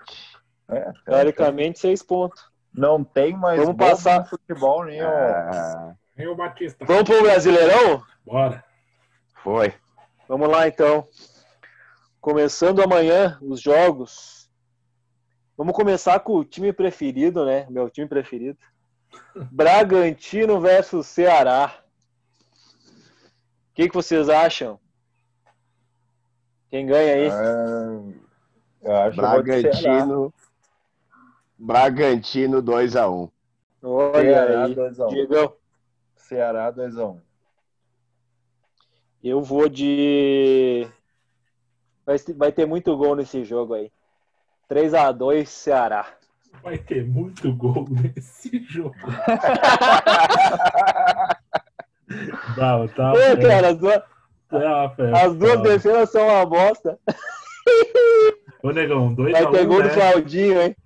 [0.69, 2.49] É, Teoricamente, seis pontos.
[2.77, 4.29] Não tem mais Vamos passar.
[4.29, 5.07] futebol nenhum.
[5.07, 6.85] Ah, Aí o Batista.
[6.85, 8.03] Vamos pro Brasileirão?
[8.25, 8.63] Bora.
[9.43, 9.75] foi.
[10.29, 11.07] Vamos lá, então.
[12.21, 14.51] Começando amanhã os jogos.
[15.57, 17.67] Vamos começar com o time preferido, né?
[17.71, 18.59] Meu time preferido.
[19.51, 21.83] Bragantino versus Ceará.
[23.71, 24.79] O que, que vocês acham?
[26.71, 27.29] Quem ganha aí?
[27.29, 29.71] É, eu acho que eu vou de Ceará.
[29.81, 30.35] Bragantino.
[31.59, 33.31] Bragantino 2x1.
[33.83, 34.75] Olha Ceará aí.
[34.75, 35.09] 2x1.
[35.11, 35.53] Diegão,
[36.17, 37.19] Ceará 2x1.
[39.23, 40.87] eu vou de.
[42.37, 43.91] Vai, ter- muito gol nesse jogo aí.
[44.71, 46.07] 3x2 Ceará.
[46.63, 48.95] Vai ter muito gol nesse jogo.
[52.55, 53.13] Bravo, tá?
[53.13, 54.03] Pô, cara, as duas,
[54.49, 55.61] Tá, fé, as duas tá.
[55.63, 56.99] defesas são uma bosta.
[58.63, 59.95] Ô, Negão, 2x1, Vai ter gol do né?
[59.95, 60.77] Claudinho, hein?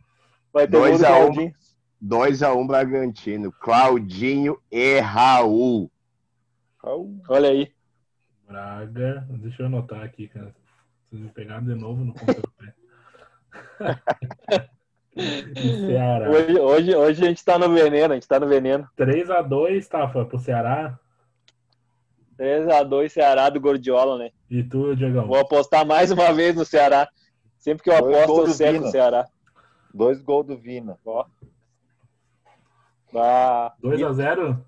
[0.53, 1.33] Vai ter gol Dois do a um.
[1.33, 1.55] Claudinho.
[2.03, 3.53] 2x1 Bragantino.
[3.53, 5.91] Claudinho e Raul.
[7.29, 7.73] Olha aí.
[8.49, 10.55] Braga, deixa eu anotar aqui, cara.
[11.09, 12.75] Preciso pegar de novo no ponto do pé.
[15.87, 16.31] Ceará.
[16.31, 18.89] Hoje, hoje, hoje a gente tá no veneno, a gente tá no veneno.
[18.99, 20.99] 3x2, Tafa, pro Ceará.
[22.39, 24.31] 3x2 Ceará do Gordiola, né?
[24.49, 25.27] E tu, Diegão?
[25.27, 27.09] Vou apostar mais uma vez no Ceará.
[27.59, 28.87] Sempre que eu aposto, eu do seco Vina.
[28.87, 29.29] o Ceará.
[29.93, 30.99] Dois gols do Vina.
[31.05, 31.27] Ó.
[33.15, 34.63] Ah, 2x0?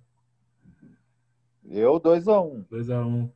[1.71, 2.65] Eu 2x1.
[2.71, 3.31] 2x1.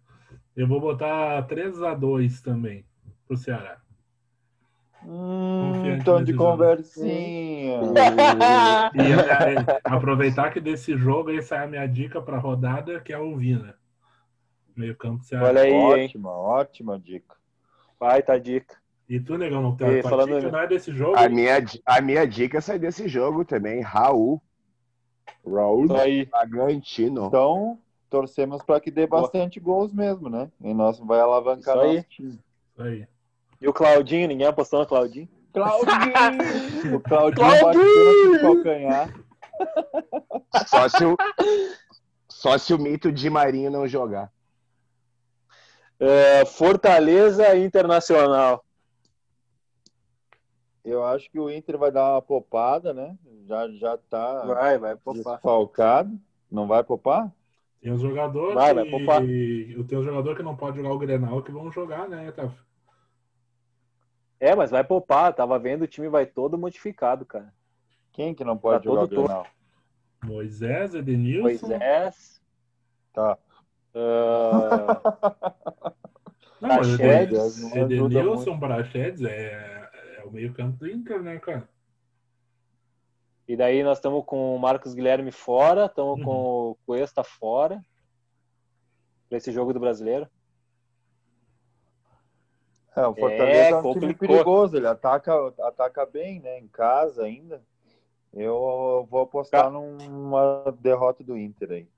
[0.56, 2.84] Eu vou botar 3x2 também
[3.26, 3.80] pro Ceará.
[5.04, 5.72] Hum,
[6.04, 6.50] tom de nesse jogo.
[6.50, 7.80] conversinha.
[8.94, 9.12] E
[9.84, 13.76] aproveitar que desse jogo, essa é a minha dica pra rodada, que é o Vina.
[14.74, 16.04] Meio campo você Olha aí, hein?
[16.04, 17.36] ótima, ótima dica.
[17.98, 18.76] Vai, tá dica.
[19.08, 21.16] E tu, negão, não tem tua falando- dica não é desse jogo?
[21.16, 23.80] A minha, a minha dica sai desse jogo também.
[23.80, 24.42] Raul
[25.46, 25.86] Raul.
[25.86, 27.26] Bragantino.
[27.26, 27.78] Então,
[28.10, 30.50] torcemos para que dê bastante gols mesmo, né?
[30.60, 32.04] E nós vai alavancar Isso aí.
[32.18, 32.42] Isso
[32.78, 33.06] aí.
[33.60, 35.28] E o Claudinho, ninguém apostou no Claudinho?
[35.52, 35.86] Claudinho!
[36.96, 38.32] o Claudinho Claudinho!
[38.32, 39.14] bateu calcanhar.
[40.66, 41.16] Só se o,
[42.28, 44.30] só se o mito de Marinho não jogar.
[45.98, 48.62] É, Fortaleza Internacional.
[50.86, 53.18] Eu acho que o Inter vai dar uma popada, né?
[53.46, 55.34] Já, já tá Vai, vai poupar.
[55.34, 56.18] desfalcado.
[56.48, 57.32] Não vai poupar?
[57.80, 58.90] Tem os jogadores Vai, vai que...
[58.90, 59.20] poupar.
[59.20, 62.56] Tem os jogadores que não pode jogar o Grenal que vão jogar, né, Taf?
[64.38, 65.34] É, mas vai poupar.
[65.34, 67.52] Tava vendo, o time vai todo modificado, cara.
[68.12, 69.46] Quem que não pode Tá jogar o todo Grenal?
[70.24, 71.42] Moisés, Edenilson.
[71.42, 72.40] Moisés.
[73.12, 73.36] Tá.
[73.94, 75.92] ah,
[76.60, 77.04] Não, ajuda
[77.80, 79.85] Edenilson, Praxedes é, é
[80.28, 81.68] o meio campo do Inter, né, cara?
[83.48, 86.24] e daí nós estamos com o Marcos Guilherme fora, estamos Uhum.
[86.24, 87.80] com o Cuesta fora.
[89.28, 90.28] Pra esse jogo do brasileiro.
[92.96, 94.28] É, o Fortaleza É, é, um time complicou.
[94.28, 96.58] perigoso, ele ataca, ataca bem, né?
[96.58, 97.62] Em casa ainda.
[98.32, 99.70] Eu vou apostar Tá.
[99.70, 101.88] numa derrota do Inter aí.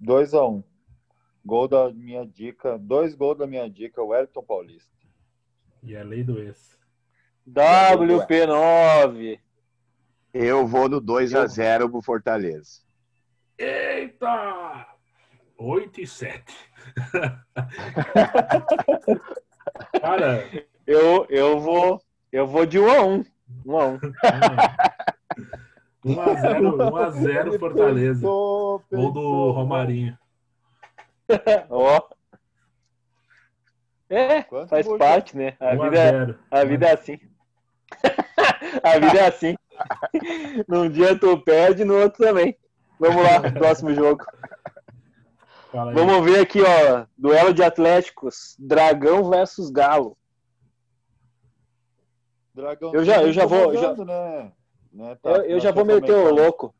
[0.00, 0.48] 2x1.
[0.56, 0.62] Um.
[1.44, 2.78] Gol da minha dica.
[2.78, 4.93] Dois gols da minha dica, o Wellington Paulista.
[5.84, 6.78] E é lei do ex.
[7.46, 9.38] WP9.
[10.32, 12.80] Eu vou no 2x0 pro Fortaleza.
[13.58, 14.86] Eita!
[15.58, 16.42] 8 e 7.
[20.00, 20.42] cara,
[20.86, 22.00] Eu, eu vou.
[22.32, 23.24] Eu vou de 1 a 1.
[23.66, 23.98] 1 a 1.
[26.06, 28.20] 1x0 1x0 Fortaleza.
[28.20, 29.50] Pensou, Gol do.
[29.52, 30.18] Romarinho.
[31.68, 32.08] Ó.
[34.10, 35.56] É, Quanto faz parte, né?
[35.60, 36.38] A vida, é- 1x0.
[36.50, 37.18] a vida é assim.
[38.82, 39.54] a vida é assim.
[40.68, 42.56] Num dia tu perde, no outro também.
[42.98, 44.24] Vamos lá, próximo jogo.
[45.72, 45.94] Fala aí.
[45.96, 47.06] Vamos ver aqui, ó.
[47.16, 48.54] Duelo de Atléticos.
[48.58, 50.16] Dragão versus Galo.
[52.54, 54.52] Dragão Eu já- eu já vou- incomodando, Né?
[54.92, 56.72] Né, tá, Eu, eu já vou meter o louco.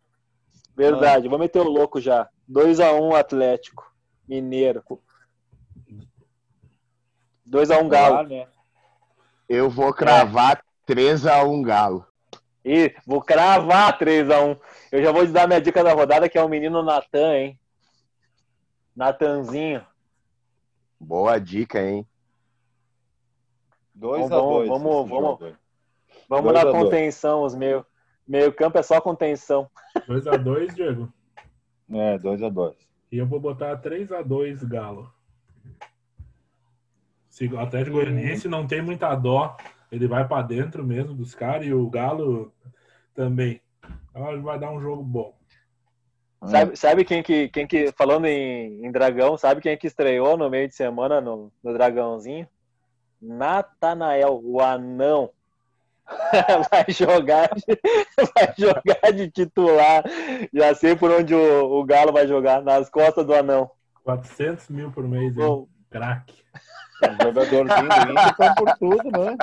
[0.76, 2.28] Verdade, vou meter o louco já.
[2.48, 3.92] 2x1 Atlético.
[4.28, 4.82] Mineiro.
[7.48, 8.14] 2x1 Galo.
[8.16, 8.46] Lá, né?
[9.48, 12.06] Eu vou cravar 3x1 Galo.
[12.64, 14.58] Ih, vou cravar 3x1.
[14.90, 17.60] Eu já vou te dar minha dica da rodada, que é o menino Natan, hein?
[18.96, 19.84] Natanzinho.
[20.98, 22.06] Boa dica, hein?
[23.94, 25.54] 2 a Vamos- 2 vamos- vamos- aí.
[26.28, 26.84] Vamos Dois na a dois.
[26.84, 27.84] contenção, os meio.
[28.26, 29.70] Meio campo é só contenção.
[30.08, 31.12] 2x2, Diego.
[31.92, 32.74] É, 2 a 2
[33.12, 35.12] E eu vou botar 3x2 Galo.
[37.34, 39.56] Se o Atlético Goianiense não tem muita dó,
[39.90, 42.54] ele vai pra dentro mesmo dos caras e o Galo
[43.12, 43.60] também.
[44.08, 45.36] Então ele vai dar um jogo bom.
[46.46, 50.48] Sabe, sabe quem, que, quem que, falando em, em Dragão, sabe quem que estreou no
[50.48, 52.46] meio de semana no, no Dragãozinho?
[53.20, 55.28] Natanael, o anão.
[56.70, 57.64] vai jogar, de,
[58.32, 60.04] vai jogar de titular.
[60.52, 63.68] Já sei por onde o, o Galo vai jogar, nas costas do anão.
[64.04, 65.66] 400 mil por mês, hein?
[65.90, 66.44] Craque.
[67.10, 69.36] Os jogadorzinhos do Inter estão por tudo, né?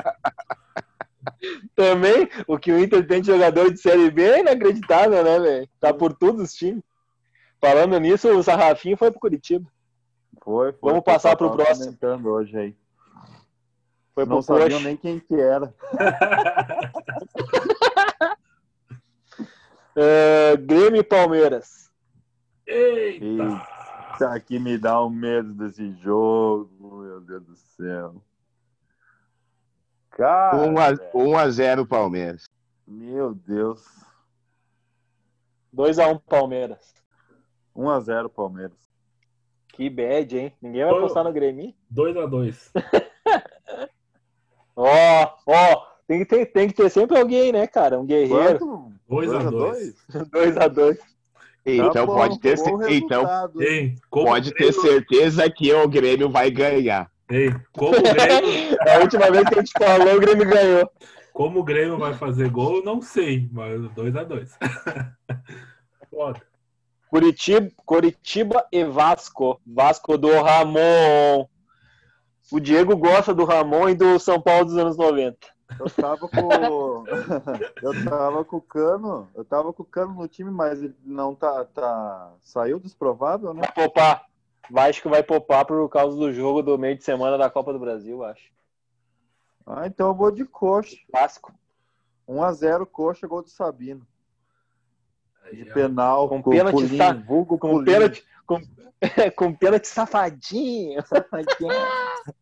[1.75, 5.69] também, o que o Inter tem de jogador de Série B é inacreditável, né, velho?
[5.79, 6.83] Tá por todos os times.
[7.59, 9.69] Falando nisso, o Sarrafinho foi pro Curitiba.
[10.43, 10.89] Foi, foi.
[10.89, 11.85] Vamos passar pro próximo.
[11.85, 12.75] comentando hoje aí.
[14.15, 14.83] Foi Não sabiam Coxa.
[14.83, 15.73] nem quem que era.
[19.93, 21.91] É, Grêmio e Palmeiras.
[22.65, 23.61] Eita!
[24.13, 26.80] Isso aqui me dá um medo desse jogo,
[27.21, 28.15] meu Deus do céu.
[30.11, 32.45] Cara, 1x0 Palmeiras.
[32.87, 33.85] meu Deus.
[35.75, 36.93] 2x1 Palmeiras.
[37.75, 38.91] 1x0 Palmeiras.
[39.69, 40.53] Que bad, hein?
[40.61, 41.73] Ninguém vai apostar no Grêmio.
[41.93, 42.71] 2x2.
[44.73, 47.99] Ó, ó, tem que, ter, tem que ter sempre alguém, né, cara?
[47.99, 48.57] Um guerreiro.
[48.57, 48.93] Quanto?
[49.07, 49.51] 2 a 2.
[49.51, 49.95] dois?
[50.29, 50.97] 2x2.
[51.63, 53.59] Então Tá bom, pode ter, então resultado.
[54.09, 57.10] Pode ter certeza que o Grêmio vai ganhar.
[57.31, 60.91] Ei, como o Grêmio, A última vez que a gente falou, o Grêmio ganhou.
[61.31, 64.49] como o Grêmio vai fazer gol, não sei, mas 2x2.
[66.11, 66.41] Foda.
[67.09, 69.61] Curitiba, Curitiba e Vasco.
[69.65, 71.47] Vasco do Ramon.
[72.51, 75.37] O Diego gosta do Ramon e do São Paulo dos anos 90.
[75.79, 77.05] Eu tava com.
[77.81, 79.29] eu tava com o Cano.
[79.33, 81.63] Eu tava com o Cano no time, mas ele não tá.
[81.65, 82.33] tá...
[82.41, 83.61] Saiu desprovável, né?
[83.61, 84.25] Vai poupar.
[84.71, 88.23] Vasco vai poupar por causa do jogo do meio de semana da Copa do Brasil,
[88.23, 88.49] acho.
[89.65, 90.95] Ah, então eu vou de coxa.
[91.11, 91.53] Vasco.
[92.27, 94.07] 1x0 coxa, gol do Sabino.
[95.51, 97.11] De penal, Com com, pênalti, pulinho, tá?
[97.13, 97.85] vulgo Com pulinho.
[97.85, 98.61] pênalti, com,
[99.35, 101.03] com pênalti safadinho.
[101.05, 101.69] safadinho.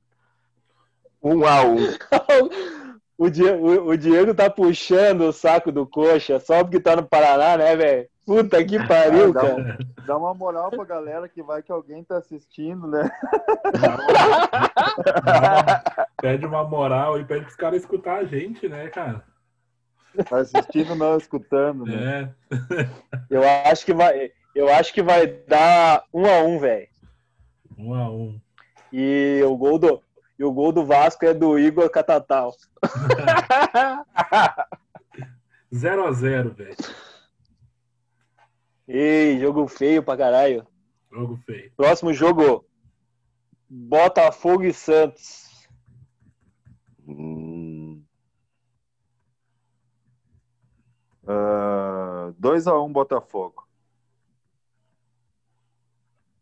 [1.22, 1.76] Um a um.
[3.26, 7.04] o, Diego, o, o Diego tá puxando o saco do coxa só porque tá no
[7.04, 8.08] Paraná, né, velho?
[8.26, 9.78] Puta que pariu, Ah, dá, cara.
[10.06, 13.10] dá uma moral pra galera que vai que alguém tá assistindo, né?
[13.82, 15.84] Dá uma-
[16.22, 19.24] pede uma moral e pede pros caras escutar a gente, né, cara?
[20.30, 22.32] Tá assistindo, não escutando, né?
[22.52, 22.90] É.
[23.30, 26.88] Eu acho que vai, eu acho que vai dar um a um, velho.
[27.78, 28.40] Um a um.
[28.92, 30.02] E o gol do
[30.40, 32.56] e o gol do Vasco é do Igor Catatal.
[35.76, 36.78] 0 a 0 velho.
[38.88, 40.66] Ei, jogo feio pra caralho.
[41.12, 41.74] Jogo feio.
[41.76, 42.66] Próximo jogo
[43.70, 45.68] Botafogo e Santos.
[47.06, 48.02] Hum,
[52.40, 53.68] 2x1 Botafogo.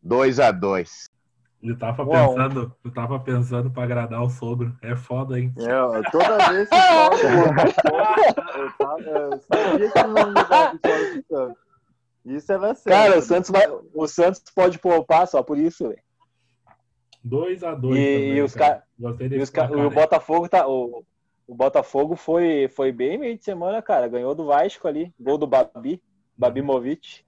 [0.04, 1.17] 2 a 2
[1.62, 2.10] Eu tava a um.
[2.36, 4.76] pensando, eu tava pensando pra agradar o sogro.
[4.82, 5.52] É foda, hein?
[5.58, 6.76] É, toda vez que
[8.60, 11.58] eu, tava- eu sabia que não vitória do Santos.
[12.26, 13.00] Isso é sério.
[13.10, 16.02] Cara, o Santos vai, o Santos pode poupar só por isso, velho.
[17.24, 18.76] 2 a 2 E também, os cara.
[18.76, 19.90] ca- Gostei E desse os ca- placar o.
[19.90, 21.04] Botafogo tá o,
[21.48, 24.08] o Botafogo foi foi bem meio de semana, cara.
[24.08, 26.02] Ganhou do Vasco ali, gol do Babi,
[26.38, 27.26] Babi Movic.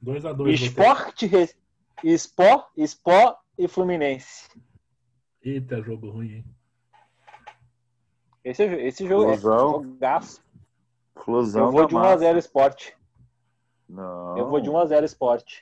[0.00, 1.48] 2 a 2 Esporte, Re-
[2.04, 4.48] Sport, Sport e Fluminense.
[5.42, 6.44] Eita, jogo ruim, hein?
[8.44, 9.82] Esse, esse jogo esse Flusão.
[9.84, 10.42] jogaço.
[11.16, 12.18] Flusão Eu vou de 1 a massa.
[12.18, 12.90] 0 Sport.
[13.88, 14.36] Não.
[14.38, 15.60] Eu vou de 1 a 0 Sport.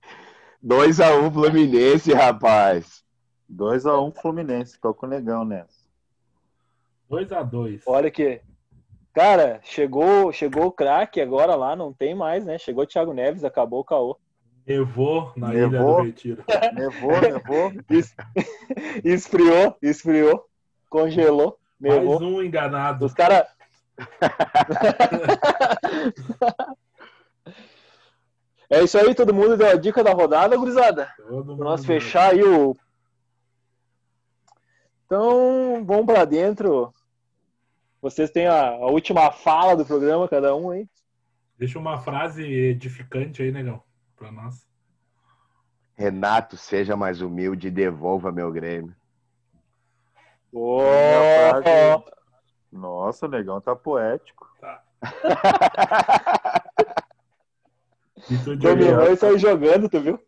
[0.63, 3.05] 2 a 1 Fluminense, rapaz.
[3.51, 4.79] 2x1 Fluminense.
[4.81, 5.81] Tô com o negão nessa.
[7.09, 8.41] 2 a 2 Olha que
[9.13, 12.59] Cara, chegou, chegou o craque agora lá, não tem mais, né?
[12.59, 14.17] Chegou o Thiago Neves, acabou o caô.
[14.67, 15.69] Nevou na Nevou.
[15.69, 16.45] Ilha do Retiro.
[16.75, 17.73] Nevou, nevou.
[17.91, 18.15] Es-
[19.05, 20.45] esfriou, esfriou,
[20.89, 22.23] congelou, Mais nevou.
[22.23, 23.05] um enganado.
[23.07, 23.47] Os caras.
[28.71, 31.13] é isso aí, todo mundo deu a dica da rodada, gurizada.
[31.17, 32.77] Todo Pra nós fechar aí o.
[35.07, 36.93] Então, vamos pra dentro.
[38.01, 40.89] Vocês têm a, a última fala do programa, cada um aí.
[41.59, 43.83] Deixa uma frase edificante aí, negão,
[44.17, 44.67] pra nós.
[45.97, 48.97] Renato, seja mais humilde e devolva meu Grêmio.
[50.53, 52.05] Minha frase-
[52.73, 54.49] Nossa, o negão tá poético.
[58.29, 58.57] Diego?
[58.59, 60.19] Dominou e saiu jogando, tu viu?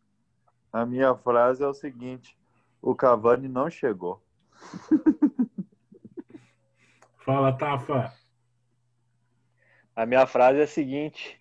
[0.73, 2.36] A minha frase é o seguinte:
[2.81, 4.23] o Cavani não chegou.
[7.24, 8.12] Fala, Tafa.
[9.94, 11.39] A minha frase é a seguinte: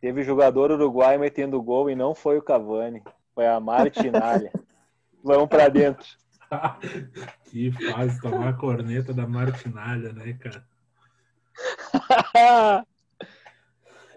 [0.00, 3.02] teve jogador uruguaio metendo gol e não foi o Cavani,
[3.34, 4.52] foi a Martinalha.
[5.24, 6.06] Vamos pra dentro.
[7.50, 10.64] que fase tomar a corneta da Martinalha, né, cara?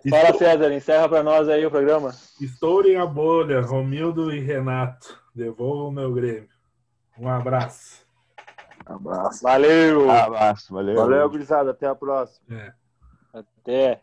[0.09, 2.09] Fala, César, encerra pra nós aí o programa.
[2.39, 5.19] Estourem a bolha, Romildo e Renato.
[5.33, 6.49] Devolvam o meu Grêmio.
[7.17, 8.00] Um abraço.
[8.95, 9.43] Abraço.
[9.43, 10.09] Valeu!
[10.11, 10.95] Abraço, valeu.
[10.95, 11.71] Valeu, gurizada.
[11.71, 12.45] Até a próxima.
[12.51, 12.73] É.
[13.33, 14.01] Até.